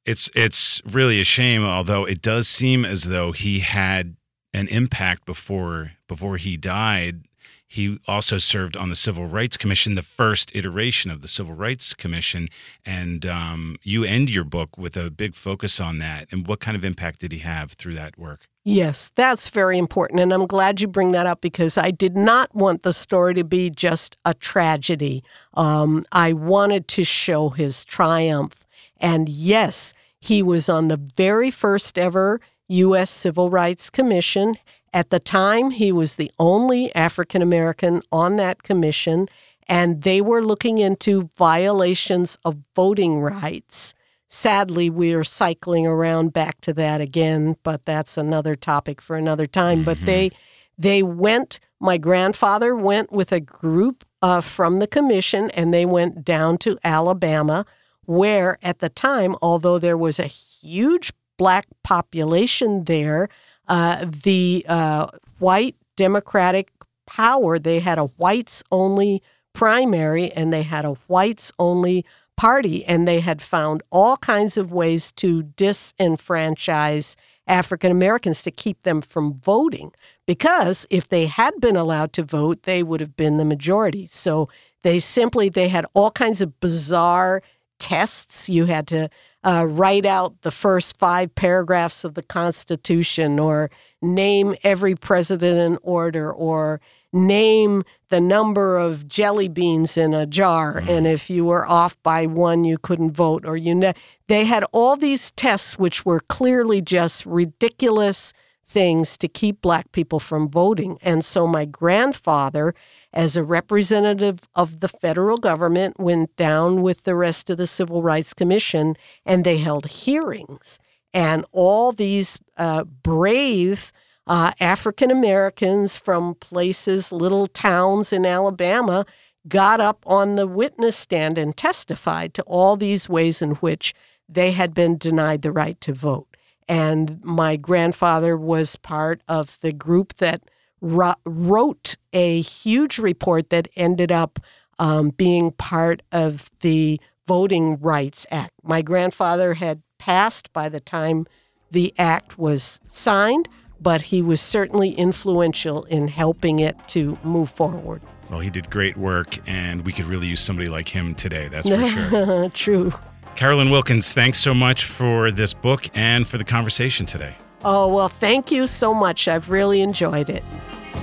It's 0.05 0.31
it's 0.35 0.81
really 0.85 1.21
a 1.21 1.25
shame, 1.25 1.65
although 1.65 2.05
it 2.05 2.23
does 2.23 2.49
seem 2.49 2.85
as 2.85 3.05
though 3.05 3.33
he 3.33 3.61
had 3.61 4.17
an 4.53 4.69
impact 4.69 5.25
before 5.25 5.93
before 6.09 6.37
he 6.37 6.57
died. 6.57 7.25
He 7.67 7.99
also 8.07 8.37
served 8.37 8.77
on 8.77 8.91
the 8.91 8.95
Civil 8.95 9.27
Rights 9.27 9.57
Commission, 9.57 9.95
the 9.95 10.03
first 10.03 10.55
iteration 10.55 11.11
of 11.11 11.23
the 11.23 11.29
Civil 11.29 11.55
Rights 11.55 11.95
Commission, 11.95 12.49
and 12.85 13.25
um, 13.25 13.77
you 13.83 14.05
end 14.05 14.29
your 14.29 14.45
book 14.45 14.77
with 14.77 14.95
a 14.95 15.11
big 15.11 15.35
focus 15.35 15.81
on 15.81 15.97
that. 15.99 16.29
And 16.31 16.47
what 16.47 16.61
kind 16.61 16.77
of 16.77 16.85
impact 16.85 17.21
did 17.21 17.33
he 17.33 17.38
have 17.38 17.73
through 17.73 17.95
that 17.95 18.19
work? 18.19 18.47
Yes, 18.64 19.11
that's 19.16 19.48
very 19.48 19.77
important. 19.77 20.20
And 20.20 20.33
I'm 20.33 20.46
glad 20.46 20.81
you 20.81 20.87
bring 20.87 21.11
that 21.12 21.27
up 21.27 21.40
because 21.40 21.77
I 21.77 21.90
did 21.90 22.16
not 22.16 22.55
want 22.55 22.85
the 22.85 22.92
story 22.92 23.35
to 23.35 23.42
be 23.44 23.70
just 23.70 24.16
a 24.25 24.35
tragedy. 24.35 25.25
Um, 25.55 26.05
I 26.12 26.33
wanted 26.33 26.87
to 26.88 27.05
show 27.05 27.48
his 27.48 27.85
triumph. 27.85 28.64
And 28.98 29.29
yes, 29.29 29.94
he 30.20 30.44
was 30.44 30.68
on 30.68 30.87
the 30.87 30.96
very 30.96 31.51
first 31.51 31.98
ever 31.98 32.40
U.S. 32.68 33.11
Civil 33.11 33.51
Rights 33.51 33.90
Commission. 33.90 34.57
At 34.94 35.11
the 35.11 35.18
time, 35.18 35.72
he 35.72 35.90
was 35.90 36.14
the 36.14 36.31
only 36.38 36.94
African 36.94 37.42
American 37.42 38.03
on 38.12 38.37
that 38.37 38.62
commission, 38.62 39.27
and 39.66 40.03
they 40.03 40.20
were 40.20 40.42
looking 40.42 40.79
into 40.79 41.31
violations 41.37 42.38
of 42.44 42.59
voting 42.77 43.18
rights. 43.18 43.94
Sadly, 44.35 44.88
we're 44.88 45.25
cycling 45.25 45.87
around 45.87 46.33
back 46.33 46.59
to 46.62 46.73
that 46.73 47.03
again, 47.03 47.57
but 47.62 47.85
that's 47.85 48.16
another 48.16 48.55
topic 48.55 49.03
for 49.03 49.16
another 49.16 49.47
time. 49.47 49.85
But 49.85 49.99
they 50.07 50.31
they 50.79 51.03
went. 51.03 51.61
My 51.79 51.99
grandfather 51.99 52.75
went 52.75 53.12
with 53.12 53.31
a 53.31 53.40
group 53.40 54.07
uh, 54.23 54.40
from 54.40 54.79
the 54.79 54.87
commission, 54.87 55.51
and 55.51 55.75
they 55.75 55.85
went 55.85 56.25
down 56.25 56.57
to 56.59 56.79
Alabama, 56.83 57.66
where 58.07 58.57
at 58.62 58.79
the 58.79 58.88
time, 58.88 59.37
although 59.42 59.79
there 59.79 59.99
was 59.99 60.18
a 60.18 60.29
huge 60.29 61.12
black 61.37 61.66
population 61.85 62.85
there, 62.85 63.29
uh, 63.68 64.07
the 64.25 64.64
uh, 64.66 65.09
white 65.40 65.77
Democratic 65.95 66.73
power 67.07 67.59
they 67.59 67.81
had 67.81 67.99
a 67.99 68.05
whites 68.05 68.62
only 68.73 69.23
primary, 69.53 70.33
and 70.33 70.55
they 70.55 70.62
had 70.62 70.87
a 70.87 70.97
whites 71.07 71.53
only 71.59 72.07
party, 72.37 72.85
and 72.85 73.07
they 73.07 73.21
had 73.21 73.40
found 73.40 73.83
all 73.90 74.16
kinds 74.16 74.57
of 74.57 74.73
ways 74.73 75.12
to 75.12 75.42
disenfranchise 75.42 77.16
African 77.47 77.90
Americans 77.90 78.42
to 78.42 78.51
keep 78.51 78.83
them 78.83 79.01
from 79.01 79.35
voting. 79.40 79.92
Because 80.27 80.87
if 80.90 81.09
they 81.09 81.27
had 81.27 81.61
been 81.61 81.77
allowed 81.77 82.12
to 82.14 82.23
vote, 82.23 82.62
they 82.62 82.83
would 82.83 83.01
have 83.01 83.16
been 83.16 83.37
the 83.37 83.45
majority. 83.45 84.07
So 84.07 84.49
they 84.83 84.99
simply 84.99 85.49
they 85.49 85.68
had 85.68 85.87
all 85.95 86.11
kinds 86.11 86.40
of 86.40 86.61
bizarre 86.61 87.42
tests. 87.79 88.49
You 88.49 88.66
had 88.66 88.87
to 88.88 89.09
uh, 89.45 89.66
write 89.68 90.07
out 90.07 90.42
the 90.42 90.53
first 90.53 90.99
five 90.99 91.35
paragraphs 91.35 92.05
of 92.05 92.14
the 92.14 92.23
Constitution, 92.23 93.40
or 93.40 93.71
name 94.01 94.55
every 94.62 94.95
president 94.95 95.59
in 95.59 95.79
order, 95.83 96.33
or 96.33 96.81
name 97.12 97.83
the 98.09 98.20
number 98.20 98.77
of 98.77 99.09
jelly 99.09 99.48
beans 99.48 99.96
in 99.96 100.14
a 100.14 100.27
jar. 100.27 100.79
And 100.79 101.07
if 101.07 101.29
you 101.29 101.44
were 101.44 101.66
off 101.66 102.01
by 102.03 102.27
one, 102.27 102.64
you 102.64 102.79
couldn't 102.79 103.12
vote, 103.12 103.44
or 103.44 103.57
you. 103.57 103.75
Ne- 103.75 103.94
they 104.29 104.44
had 104.44 104.64
all 104.72 104.96
these 104.96 105.31
tests, 105.33 105.79
which 105.79 106.05
were 106.05 106.20
clearly 106.20 106.81
just 106.81 107.27
ridiculous 107.27 108.33
things 108.64 109.18
to 109.18 109.29
keep 109.29 109.61
black 109.61 109.92
people 109.92 110.18
from 110.18 110.48
voting. 110.48 110.98
And 111.03 111.25
so 111.25 111.46
my 111.46 111.64
grandfather, 111.64 112.75
as 113.12 113.37
a 113.37 113.44
representative 113.44 114.40
of 114.55 114.81
the 114.81 114.88
federal 114.88 115.37
government, 115.37 116.01
went 116.01 116.35
down 116.37 116.81
with 116.83 117.05
the 117.05 117.14
rest 117.14 117.51
of 117.51 117.59
the 117.59 117.66
Civil 117.66 118.03
Rights 118.03 118.33
Commission 118.33 118.96
and 119.27 119.44
they 119.44 119.59
held 119.59 119.87
hearings. 119.87 120.79
And 121.12 121.44
all 121.53 121.92
these 121.92 122.38
uh, 122.57 122.85
brave 122.85 123.92
uh, 124.27 124.53
African 124.61 125.11
Americans 125.11 125.97
from 125.97 126.35
places, 126.37 127.13
little 127.13 127.47
towns 127.47 128.13
in 128.13 128.25
Alabama, 128.25 129.05
got 129.49 129.81
up 129.81 130.05
on 130.07 130.37
the 130.37 130.47
witness 130.47 130.97
stand 130.97 131.37
and 131.39 131.57
testified 131.57 132.33
to 132.35 132.43
all 132.43 132.77
these 132.77 133.09
ways 133.09 133.43
in 133.43 133.53
which 133.57 133.95
they 134.29 134.53
had 134.53 134.73
been 134.73 134.97
denied 134.97 135.43
the 135.43 135.53
right 135.53 135.81
to 135.81 135.93
vote. 135.93 136.29
And 136.69 137.23
my 137.25 137.57
grandfather 137.57 138.37
was 138.37 138.77
part 138.77 139.21
of 139.29 139.59
the 139.61 139.73
group 139.73 140.15
that 140.15 140.43
wrote 140.81 141.97
a 142.13 142.41
huge 142.41 142.99
report 142.99 143.51
that 143.51 143.69
ended 143.77 144.11
up 144.11 144.39
um, 144.79 145.11
being 145.11 145.53
part 145.53 146.03
of 146.13 146.51
the 146.61 147.01
Voting 147.27 147.79
Rights 147.79 148.27
Act. 148.31 148.53
My 148.63 148.83
grandfather 148.83 149.55
had 149.55 149.83
passed 149.99 150.53
by 150.53 150.69
the 150.69 150.81
time 150.81 151.27
the 151.71 151.95
act 151.99 152.39
was 152.39 152.81
signed, 152.85 153.49
but 153.83 154.03
he 154.03 154.23
was 154.23 154.40
certainly 154.40 154.90
influential 154.90 155.85
in 155.85 156.09
helping 156.09 156.61
it 156.61 156.77
to 156.88 157.18
move 157.25 157.51
forward. 157.51 158.03
Well, 158.31 158.40
he 158.40 158.51
did 158.51 158.71
great 158.71 158.97
work, 158.97 159.38
and 159.47 159.85
we 159.85 159.93
could 159.93 160.07
really 160.07 160.26
use 160.26 160.41
somebody 160.41 160.68
like 160.68 160.89
him 160.89 161.14
today. 161.14 161.49
That's 161.49 161.68
for 161.68 161.87
sure. 161.87 162.49
True. 162.55 162.93
Carolyn 163.35 163.70
Wilkins, 163.70 164.12
thanks 164.12 164.39
so 164.39 164.55
much 164.55 164.85
for 164.85 165.30
this 165.30 165.53
book 165.55 165.89
and 165.95 166.26
for 166.26 166.39
the 166.39 166.45
conversation 166.45 167.07
today. 167.07 167.35
Oh, 167.64 167.93
well, 167.93 168.09
thank 168.09 168.51
you 168.51 168.66
so 168.66 168.95
much. 168.95 169.28
I've 169.28 169.51
really 169.51 169.80
enjoyed 169.83 170.28
it. 170.28 170.43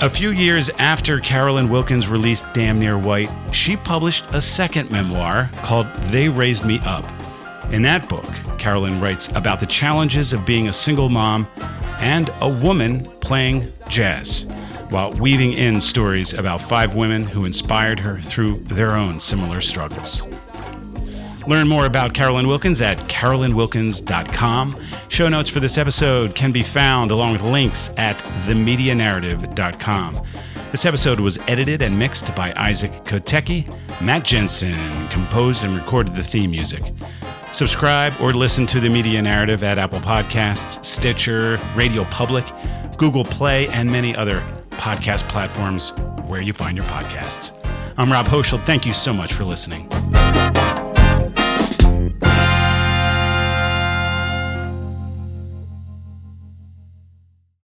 A 0.01 0.09
few 0.09 0.32
years 0.32 0.69
after 0.77 1.19
Carolyn 1.19 1.69
Wilkins 1.69 2.07
released 2.07 2.45
Damn 2.53 2.80
Near 2.80 2.97
White, 2.97 3.30
she 3.51 3.75
published 3.75 4.25
a 4.34 4.39
second 4.39 4.89
memoir 4.91 5.49
called 5.63 5.93
They 6.09 6.30
Raised 6.30 6.65
Me 6.65 6.80
Up. 6.86 7.05
In 7.71 7.82
that 7.84 8.07
book, 8.07 8.25
Carolyn 8.57 8.99
writes 9.01 9.27
about 9.36 9.59
the 9.59 9.65
challenges 9.65 10.34
of 10.34 10.45
being 10.45 10.69
a 10.69 10.73
single 10.73 11.09
mom 11.09 11.47
and 11.99 12.29
a 12.41 12.49
woman 12.49 13.05
playing 13.21 13.71
jazz, 13.87 14.45
while 14.89 15.11
weaving 15.13 15.53
in 15.53 15.79
stories 15.79 16.33
about 16.33 16.61
five 16.61 16.95
women 16.95 17.23
who 17.23 17.45
inspired 17.45 17.99
her 17.99 18.19
through 18.21 18.59
their 18.65 18.95
own 18.95 19.19
similar 19.19 19.61
struggles. 19.61 20.21
Learn 21.47 21.67
more 21.67 21.85
about 21.85 22.13
Carolyn 22.13 22.47
Wilkins 22.47 22.79
at 22.81 22.97
carolynwilkins.com. 23.09 24.79
Show 25.07 25.29
notes 25.29 25.49
for 25.49 25.59
this 25.59 25.77
episode 25.77 26.35
can 26.35 26.51
be 26.51 26.61
found 26.61 27.11
along 27.11 27.33
with 27.33 27.41
links 27.41 27.89
at 27.97 28.17
themedianarrative.com. 28.45 30.25
This 30.71 30.85
episode 30.85 31.19
was 31.19 31.39
edited 31.47 31.81
and 31.81 31.97
mixed 31.97 32.35
by 32.35 32.53
Isaac 32.55 32.91
Kotecki. 33.03 33.67
Matt 33.99 34.23
Jensen 34.23 34.77
composed 35.09 35.63
and 35.63 35.75
recorded 35.75 36.15
the 36.15 36.23
theme 36.23 36.51
music. 36.51 36.83
Subscribe 37.51 38.13
or 38.21 38.33
listen 38.33 38.65
to 38.67 38.79
the 38.79 38.89
Media 38.89 39.21
Narrative 39.21 39.63
at 39.63 39.77
Apple 39.77 39.99
Podcasts, 39.99 40.85
Stitcher, 40.85 41.59
Radio 41.75 42.03
Public, 42.05 42.45
Google 42.97 43.23
Play, 43.23 43.67
and 43.69 43.89
many 43.91 44.15
other 44.15 44.41
podcast 44.71 45.27
platforms 45.29 45.91
where 46.27 46.41
you 46.41 46.53
find 46.53 46.77
your 46.77 46.85
podcasts. 46.85 47.53
I'm 47.97 48.11
Rob 48.11 48.27
Hochschild. 48.27 48.65
Thank 48.65 48.85
you 48.85 48.93
so 48.93 49.13
much 49.13 49.33
for 49.33 49.43
listening. 49.43 49.89